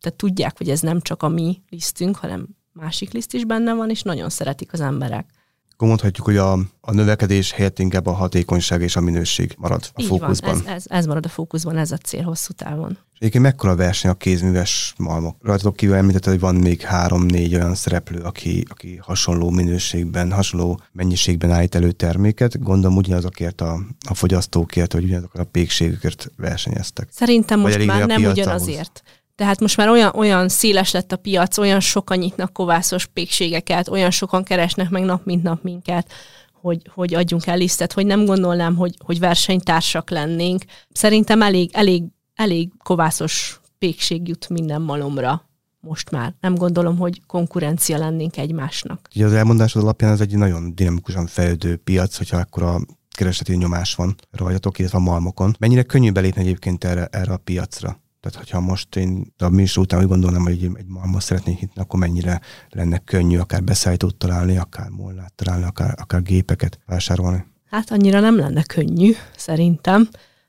tehát 0.00 0.18
tudják, 0.18 0.58
hogy 0.58 0.70
ez 0.70 0.80
nem 0.80 1.00
csak 1.00 1.22
a 1.22 1.28
mi 1.28 1.62
lisztünk, 1.68 2.16
hanem 2.16 2.48
másik 2.72 3.12
liszt 3.12 3.34
is 3.34 3.44
benne 3.44 3.74
van, 3.74 3.90
és 3.90 4.02
nagyon 4.02 4.28
szeretik 4.28 4.72
az 4.72 4.80
emberek. 4.80 5.30
Akkor 5.74 5.88
mondhatjuk, 5.88 6.26
hogy 6.26 6.36
a, 6.36 6.52
a 6.80 6.92
növekedés 6.92 7.52
helyett 7.52 7.78
inkább 7.78 8.06
a 8.06 8.12
hatékonyság 8.12 8.82
és 8.82 8.96
a 8.96 9.00
minőség 9.00 9.54
marad 9.58 9.90
a 9.94 10.00
Így 10.00 10.06
fókuszban. 10.06 10.50
Van, 10.52 10.66
ez, 10.66 10.72
ez, 10.74 10.84
ez 10.88 11.06
marad 11.06 11.24
a 11.24 11.28
fókuszban, 11.28 11.76
ez 11.76 11.90
a 11.90 11.96
cél 11.96 12.22
hosszú 12.22 12.52
távon. 12.52 12.98
És 13.12 13.20
egyébként 13.20 13.44
mekkora 13.44 13.76
verseny 13.76 14.10
a 14.10 14.14
kézműves 14.14 14.94
malmok? 14.98 15.36
Rajtatok 15.42 15.76
kívül 15.76 15.94
említette, 15.94 16.30
hogy 16.30 16.40
van 16.40 16.54
még 16.54 16.80
három-négy 16.80 17.54
olyan 17.54 17.74
szereplő, 17.74 18.20
aki, 18.20 18.64
aki 18.68 18.98
hasonló 19.02 19.50
minőségben, 19.50 20.32
hasonló 20.32 20.80
mennyiségben 20.92 21.50
állít 21.50 21.74
elő 21.74 21.92
terméket. 21.92 22.62
Gondolom 22.62 22.96
ugyanazokért 22.96 23.60
a, 23.60 23.80
a 24.08 24.14
fogyasztókért, 24.14 24.92
vagy 24.92 25.04
ugyanazokért 25.04 25.44
a 25.44 25.48
pékségükért 25.50 26.30
versenyeztek. 26.36 27.08
Szerintem 27.10 27.60
Vagy 27.60 27.74
most 27.74 27.86
már 27.86 28.06
nem 28.06 28.20
piac 28.20 28.32
ugyanazért. 28.32 29.02
Tehát 29.34 29.60
most 29.60 29.76
már 29.76 29.88
olyan, 29.88 30.12
olyan 30.14 30.48
széles 30.48 30.90
lett 30.90 31.12
a 31.12 31.16
piac, 31.16 31.58
olyan 31.58 31.80
sokan 31.80 32.18
nyitnak 32.18 32.52
kovászos 32.52 33.06
pékségeket, 33.06 33.88
olyan 33.88 34.10
sokan 34.10 34.44
keresnek 34.44 34.90
meg 34.90 35.02
nap 35.02 35.24
mint 35.24 35.42
nap 35.42 35.62
minket, 35.62 36.12
hogy, 36.52 36.80
hogy 36.94 37.14
adjunk 37.14 37.46
el 37.46 37.56
lisztet, 37.56 37.92
hogy 37.92 38.06
nem 38.06 38.24
gondolnám, 38.24 38.76
hogy, 38.76 38.94
hogy 39.04 39.18
versenytársak 39.18 40.10
lennénk. 40.10 40.64
Szerintem 40.92 41.42
elég, 41.42 41.70
elég, 41.72 42.04
elég 42.34 42.72
kovászos 42.82 43.60
pékség 43.78 44.28
jut 44.28 44.48
minden 44.48 44.82
malomra 44.82 45.48
most 45.80 46.10
már. 46.10 46.34
Nem 46.40 46.54
gondolom, 46.54 46.98
hogy 46.98 47.22
konkurencia 47.26 47.98
lennénk 47.98 48.36
egymásnak. 48.36 49.08
Ugye 49.14 49.24
az 49.24 49.32
elmondásod 49.32 49.82
alapján 49.82 50.12
ez 50.12 50.20
egy 50.20 50.36
nagyon 50.36 50.74
dinamikusan 50.74 51.26
fejlődő 51.26 51.76
piac, 51.76 52.16
hogyha 52.16 52.36
akkor 52.36 52.62
a 52.62 52.80
keresleti 53.16 53.56
nyomás 53.56 53.94
van 53.94 54.14
rajtatok, 54.30 54.78
illetve 54.78 54.98
a 54.98 55.00
malmokon. 55.00 55.56
Mennyire 55.58 55.82
könnyű 55.82 56.10
belépni 56.10 56.40
egyébként 56.40 56.84
erre, 56.84 57.08
erre 57.10 57.32
a 57.32 57.36
piacra? 57.36 58.02
Tehát, 58.24 58.38
hogyha 58.38 58.60
most 58.60 58.96
én 58.96 59.32
a 59.38 59.48
műsor 59.48 59.82
után 59.82 60.00
úgy 60.00 60.08
gondolnám, 60.08 60.42
hogy 60.42 60.52
egy, 60.52 60.86
malmot 60.86 61.20
szeretnék 61.20 61.58
hitni, 61.58 61.80
akkor 61.80 62.00
mennyire 62.00 62.40
lenne 62.68 62.98
könnyű 62.98 63.38
akár 63.38 63.64
beszállítót 63.64 64.16
találni, 64.16 64.56
akár 64.56 64.88
mollát 64.88 65.32
találni, 65.34 65.64
akár, 65.64 65.94
akár 66.00 66.22
gépeket 66.22 66.78
vásárolni? 66.86 67.44
Hát 67.70 67.90
annyira 67.90 68.20
nem 68.20 68.36
lenne 68.36 68.62
könnyű, 68.62 69.12
szerintem. 69.36 70.08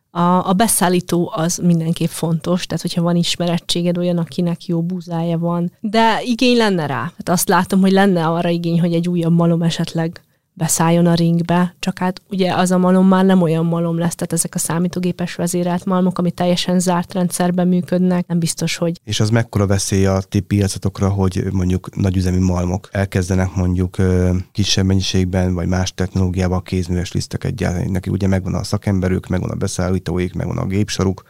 A, 0.10 0.48
a 0.50 0.54
beszállító 0.54 1.32
az 1.36 1.58
mindenképp 1.58 2.10
fontos, 2.10 2.66
tehát 2.66 2.82
hogyha 2.82 3.02
van 3.02 3.16
ismerettséged 3.16 3.98
olyan, 3.98 4.18
akinek 4.18 4.66
jó 4.66 4.84
búzája 4.84 5.38
van, 5.38 5.72
de 5.80 6.22
igény 6.24 6.58
lenne 6.58 6.86
rá. 6.86 7.02
Hát 7.02 7.30
azt 7.30 7.50
látom, 7.50 7.80
hogy 7.82 7.92
lenne 7.92 8.28
arra 8.28 8.50
igény, 8.50 8.80
hogy 8.80 8.94
egy 8.94 9.10
újabb 9.10 9.34
malom 9.34 9.62
esetleg 9.62 10.25
beszálljon 10.58 11.06
a 11.06 11.14
ringbe, 11.14 11.76
csak 11.80 12.00
hát 12.00 12.22
ugye 12.30 12.54
az 12.54 12.72
a 12.72 12.78
malom 12.78 13.08
már 13.08 13.26
nem 13.26 13.42
olyan 13.42 13.66
malom 13.66 13.98
lesz, 13.98 14.16
tehát 14.16 14.34
ezek 14.34 14.56
a 14.56 14.60
számítógépes 14.60 15.36
vezérelt 15.36 15.86
malmok, 15.86 16.18
ami 16.18 16.32
teljesen 16.32 16.80
zárt 16.80 17.14
rendszerben 17.14 17.68
működnek, 17.68 18.28
nem 18.28 18.40
biztos, 18.40 18.76
hogy 18.76 19.00
És 19.04 19.20
az 19.20 19.30
mekkora 19.30 19.68
veszély 19.68 20.06
a 20.06 20.22
ti 20.22 20.40
piacotokra, 20.40 21.10
hogy 21.10 21.44
mondjuk 21.52 21.96
nagyüzemi 21.96 22.40
malmok 22.40 22.90
elkezdenek 22.92 23.56
mondjuk 23.56 23.98
kisebb 24.52 24.86
mennyiségben, 24.86 25.54
vagy 25.54 25.68
más 25.68 25.94
technológiával 25.94 26.62
kézműves 26.62 27.12
liszteket 27.12 27.56
gyártani. 27.56 27.92
Neki 27.92 28.10
ugye 28.10 28.28
megvan 28.28 28.54
a 28.54 28.64
szakemberük, 28.64 29.28
megvan 29.28 29.50
a 29.50 29.56
beszállítóik, 29.56 30.34
megvan 30.34 30.58
a 30.58 30.66
gépsoruk, 30.66 31.24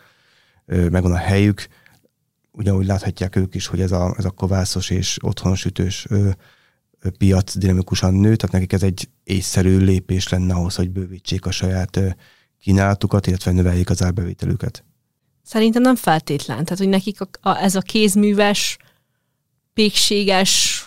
megvan 0.65 1.11
a 1.11 1.17
helyük. 1.17 1.67
Ugyanúgy 2.51 2.85
láthatják 2.85 3.35
ők 3.35 3.55
is, 3.55 3.67
hogy 3.67 3.81
ez 3.81 3.91
a, 3.91 4.13
ez 4.17 4.25
a 4.25 4.29
kovászos 4.29 4.89
és 4.89 5.17
otthonosütős 5.21 6.07
piac 7.09 7.57
dinamikusan 7.57 8.13
nő, 8.13 8.35
tehát 8.35 8.51
nekik 8.51 8.73
ez 8.73 8.83
egy 8.83 9.09
észszerű 9.23 9.77
lépés 9.77 10.29
lenne 10.29 10.53
ahhoz, 10.53 10.75
hogy 10.75 10.89
bővítsék 10.89 11.45
a 11.45 11.51
saját 11.51 11.99
kínálatukat, 12.59 13.27
illetve 13.27 13.51
növeljék 13.51 13.89
az 13.89 14.03
árbevételüket. 14.03 14.83
Szerintem 15.43 15.81
nem 15.81 15.95
feltétlen. 15.95 16.63
Tehát, 16.63 16.77
hogy 16.77 16.89
nekik 16.89 17.21
a, 17.21 17.27
a, 17.41 17.57
ez 17.57 17.75
a 17.75 17.81
kézműves, 17.81 18.77
pékséges 19.73 20.85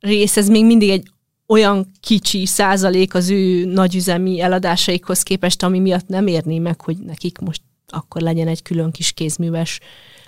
rész, 0.00 0.36
ez 0.36 0.48
még 0.48 0.64
mindig 0.64 0.90
egy 0.90 1.10
olyan 1.46 1.90
kicsi 2.00 2.46
százalék 2.46 3.14
az 3.14 3.30
ő 3.30 3.64
nagyüzemi 3.64 4.40
eladásaikhoz 4.40 5.22
képest, 5.22 5.62
ami 5.62 5.78
miatt 5.78 6.08
nem 6.08 6.26
érné 6.26 6.58
meg, 6.58 6.80
hogy 6.80 6.98
nekik 6.98 7.38
most 7.38 7.62
akkor 7.86 8.22
legyen 8.22 8.48
egy 8.48 8.62
külön 8.62 8.90
kis 8.90 9.12
kézműves 9.12 9.80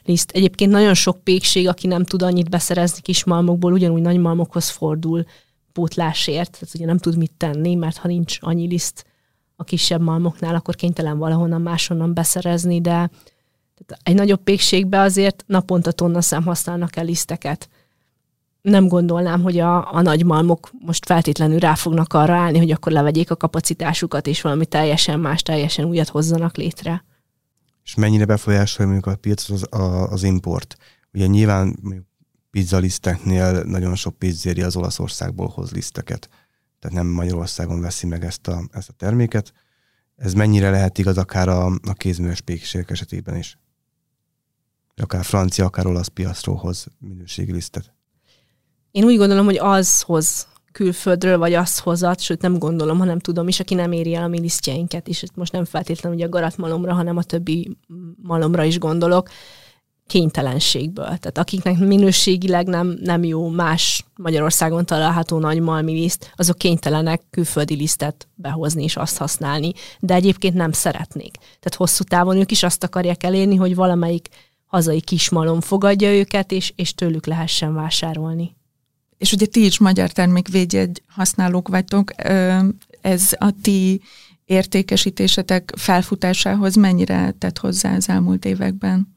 liszt. 0.04 0.30
Egyébként 0.30 0.70
nagyon 0.70 0.94
sok 0.94 1.24
pékség, 1.24 1.68
aki 1.68 1.86
nem 1.86 2.04
tud 2.04 2.22
annyit 2.22 2.50
beszerezni 2.50 3.00
kis 3.00 3.24
malmokból, 3.24 3.72
ugyanúgy 3.72 4.02
nagy 4.02 4.18
malmokhoz 4.18 4.68
fordul 4.68 5.24
pótlásért, 5.72 6.50
tehát 6.50 6.74
ugye 6.74 6.86
nem 6.86 6.98
tud 6.98 7.16
mit 7.16 7.32
tenni, 7.36 7.74
mert 7.74 7.96
ha 7.96 8.08
nincs 8.08 8.38
annyi 8.40 8.66
liszt 8.66 9.06
a 9.56 9.64
kisebb 9.64 10.00
malmoknál, 10.00 10.54
akkor 10.54 10.74
kénytelen 10.74 11.18
valahonnan 11.18 11.62
máshonnan 11.62 12.14
beszerezni, 12.14 12.80
de 12.80 13.10
egy 14.02 14.14
nagyobb 14.14 14.42
pékségbe 14.42 15.00
azért 15.00 15.44
naponta 15.46 15.92
tonna 15.92 16.20
szem 16.20 16.44
használnak 16.44 16.96
el 16.96 17.04
liszteket. 17.04 17.68
Nem 18.62 18.88
gondolnám, 18.88 19.42
hogy 19.42 19.58
a, 19.58 19.94
a 19.94 20.02
nagy 20.02 20.24
malmok 20.24 20.70
most 20.78 21.06
feltétlenül 21.06 21.58
rá 21.58 21.74
fognak 21.74 22.12
arra 22.12 22.34
állni, 22.34 22.58
hogy 22.58 22.70
akkor 22.70 22.92
levegyék 22.92 23.30
a 23.30 23.36
kapacitásukat, 23.36 24.26
és 24.26 24.40
valami 24.40 24.66
teljesen 24.66 25.20
más, 25.20 25.42
teljesen 25.42 25.84
újat 25.84 26.08
hozzanak 26.08 26.56
létre. 26.56 27.04
És 27.84 27.94
mennyire 27.94 28.24
befolyásolja 28.24 28.92
mondjuk 28.92 29.14
a 29.14 29.18
piacot 29.20 29.56
az, 29.56 29.80
a, 29.80 30.10
az 30.10 30.22
import? 30.22 30.76
Ugye 31.12 31.26
nyilván 31.26 31.76
mondjuk 31.80 32.06
pizzaliszteknél 32.50 33.62
nagyon 33.62 33.94
sok 33.94 34.18
pizzéri 34.18 34.62
az 34.62 34.76
Olaszországból 34.76 35.48
hoz 35.48 35.70
liszteket. 35.70 36.28
Tehát 36.78 36.96
nem 36.96 37.06
Magyarországon 37.06 37.80
veszi 37.80 38.06
meg 38.06 38.24
ezt 38.24 38.48
a, 38.48 38.62
ezt 38.72 38.88
a 38.88 38.92
terméket. 38.92 39.52
Ez 40.16 40.34
mennyire 40.34 40.70
lehet 40.70 40.98
igaz 40.98 41.18
akár 41.18 41.48
a, 41.48 41.66
a 41.66 41.92
kézműves 41.92 42.40
pékségek 42.40 42.90
esetében 42.90 43.36
is? 43.36 43.58
Akár 44.96 45.24
francia, 45.24 45.64
akár 45.64 45.86
olasz 45.86 46.08
piacról 46.08 46.56
hoz 46.56 46.86
minőségi 46.98 47.52
lisztet. 47.52 47.94
Én 48.90 49.04
úgy 49.04 49.16
gondolom, 49.16 49.44
hogy 49.44 49.58
az 49.58 50.00
hoz 50.00 50.46
külföldről, 50.72 51.38
vagy 51.38 51.54
az 51.54 51.78
hozat, 51.78 52.20
sőt 52.20 52.40
nem 52.40 52.58
gondolom, 52.58 52.98
hanem 52.98 53.18
tudom 53.18 53.48
is, 53.48 53.60
aki 53.60 53.74
nem 53.74 53.92
éri 53.92 54.14
el 54.14 54.22
a 54.22 54.28
mi 54.28 54.40
lisztjeinket, 54.40 55.08
és 55.08 55.22
itt 55.22 55.36
most 55.36 55.52
nem 55.52 55.64
feltétlenül 55.64 56.18
ugye 56.18 56.26
a 56.26 56.30
garatmalomra, 56.30 56.94
hanem 56.94 57.16
a 57.16 57.22
többi 57.22 57.76
malomra 58.22 58.64
is 58.64 58.78
gondolok, 58.78 59.28
kénytelenségből. 60.06 61.04
Tehát 61.04 61.38
akiknek 61.38 61.78
minőségileg 61.78 62.66
nem, 62.66 62.98
nem 63.00 63.24
jó 63.24 63.48
más 63.48 64.04
Magyarországon 64.16 64.84
található 64.84 65.38
nagy 65.38 65.60
malmi 65.60 65.92
liszt, 65.92 66.32
azok 66.36 66.58
kénytelenek 66.58 67.22
külföldi 67.30 67.74
lisztet 67.74 68.28
behozni 68.34 68.82
és 68.82 68.96
azt 68.96 69.16
használni, 69.16 69.72
de 70.00 70.14
egyébként 70.14 70.54
nem 70.54 70.72
szeretnék. 70.72 71.36
Tehát 71.36 71.74
hosszú 71.74 72.04
távon 72.04 72.36
ők 72.36 72.50
is 72.50 72.62
azt 72.62 72.84
akarják 72.84 73.22
elérni, 73.22 73.56
hogy 73.56 73.74
valamelyik 73.74 74.28
hazai 74.66 75.00
kismalom 75.00 75.60
fogadja 75.60 76.14
őket, 76.14 76.52
és, 76.52 76.72
és 76.76 76.94
tőlük 76.94 77.26
lehessen 77.26 77.74
vásárolni. 77.74 78.56
És 79.22 79.32
ugye 79.32 79.46
ti 79.46 79.64
is 79.64 79.78
magyar 79.78 80.10
termékvédjegy 80.10 81.02
használók 81.06 81.68
vagytok, 81.68 82.10
ez 83.00 83.28
a 83.38 83.52
ti 83.62 84.00
értékesítésetek 84.44 85.72
felfutásához 85.76 86.74
mennyire 86.74 87.34
tett 87.38 87.58
hozzá 87.58 87.94
az 87.94 88.08
elmúlt 88.08 88.44
években? 88.44 89.16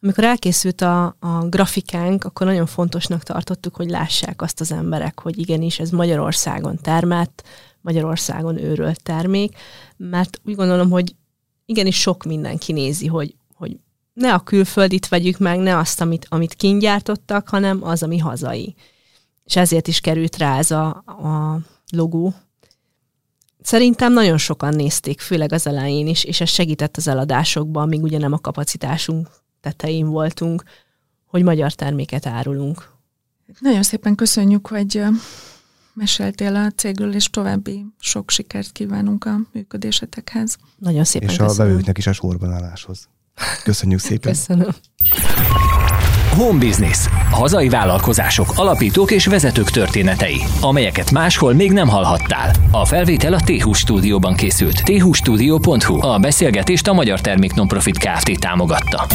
Amikor 0.00 0.24
elkészült 0.24 0.80
a, 0.80 1.16
a 1.20 1.48
grafikánk, 1.48 2.24
akkor 2.24 2.46
nagyon 2.46 2.66
fontosnak 2.66 3.22
tartottuk, 3.22 3.76
hogy 3.76 3.90
lássák 3.90 4.42
azt 4.42 4.60
az 4.60 4.72
emberek, 4.72 5.20
hogy 5.20 5.38
igenis 5.38 5.78
ez 5.78 5.90
Magyarországon 5.90 6.78
termett, 6.82 7.42
Magyarországon 7.80 8.58
őrölt 8.58 9.02
termék, 9.02 9.56
mert 9.96 10.40
úgy 10.44 10.54
gondolom, 10.54 10.90
hogy 10.90 11.14
igenis 11.66 12.00
sok 12.00 12.24
mindenki 12.24 12.72
nézi, 12.72 13.06
hogy, 13.06 13.34
hogy 13.54 13.76
ne 14.12 14.34
a 14.34 14.40
külföldit 14.40 15.08
vegyük 15.08 15.38
meg, 15.38 15.58
ne 15.58 15.76
azt, 15.76 16.00
amit, 16.00 16.26
amit 16.28 16.54
kint 16.54 16.80
gyártottak, 16.80 17.48
hanem 17.48 17.84
az, 17.84 18.02
ami 18.02 18.18
hazai. 18.18 18.74
És 19.46 19.56
ezért 19.56 19.88
is 19.88 20.00
került 20.00 20.36
rá 20.36 20.58
ez 20.58 20.70
a, 20.70 20.86
a 21.06 21.58
logó. 21.90 22.34
Szerintem 23.62 24.12
nagyon 24.12 24.38
sokan 24.38 24.74
nézték, 24.74 25.20
főleg 25.20 25.52
az 25.52 25.66
elején 25.66 26.06
is, 26.06 26.24
és 26.24 26.40
ez 26.40 26.48
segített 26.48 26.96
az 26.96 27.08
eladásokban, 27.08 27.88
míg 27.88 28.02
ugye 28.02 28.18
nem 28.18 28.32
a 28.32 28.38
kapacitásunk 28.38 29.28
tetején 29.60 30.06
voltunk, 30.06 30.62
hogy 31.26 31.42
magyar 31.42 31.72
terméket 31.72 32.26
árulunk. 32.26 32.92
Nagyon 33.58 33.82
szépen 33.82 34.14
köszönjük, 34.14 34.66
hogy 34.66 35.02
meséltél 35.92 36.54
a 36.54 36.70
cégről, 36.70 37.14
és 37.14 37.30
további 37.30 37.86
sok 37.98 38.30
sikert 38.30 38.72
kívánunk 38.72 39.24
a 39.24 39.40
működésetekhez. 39.52 40.56
Nagyon 40.78 41.04
szépen 41.04 41.28
És 41.28 41.36
köszönöm. 41.36 41.60
a 41.60 41.68
vevőknek 41.68 41.98
is 41.98 42.06
a 42.06 42.12
sorbanálláshoz. 42.12 43.08
Köszönjük 43.64 44.00
szépen. 44.00 44.32
Köszönöm. 44.32 44.74
Home 46.36 46.58
Business. 46.58 47.06
Hazai 47.30 47.68
vállalkozások, 47.68 48.52
alapítók 48.56 49.10
és 49.10 49.26
vezetők 49.26 49.70
történetei, 49.70 50.40
amelyeket 50.60 51.10
máshol 51.10 51.52
még 51.52 51.72
nem 51.72 51.88
hallhattál. 51.88 52.50
A 52.70 52.84
felvétel 52.84 53.32
a 53.32 53.40
t 53.40 53.76
stúdióban 53.76 54.34
készült. 54.34 54.82
thstudio.hu. 54.82 56.06
A 56.06 56.18
beszélgetést 56.18 56.88
a 56.88 56.92
Magyar 56.92 57.20
Termék 57.20 57.54
Nonprofit 57.54 57.98
Kft. 57.98 58.40
támogatta. 58.40 59.06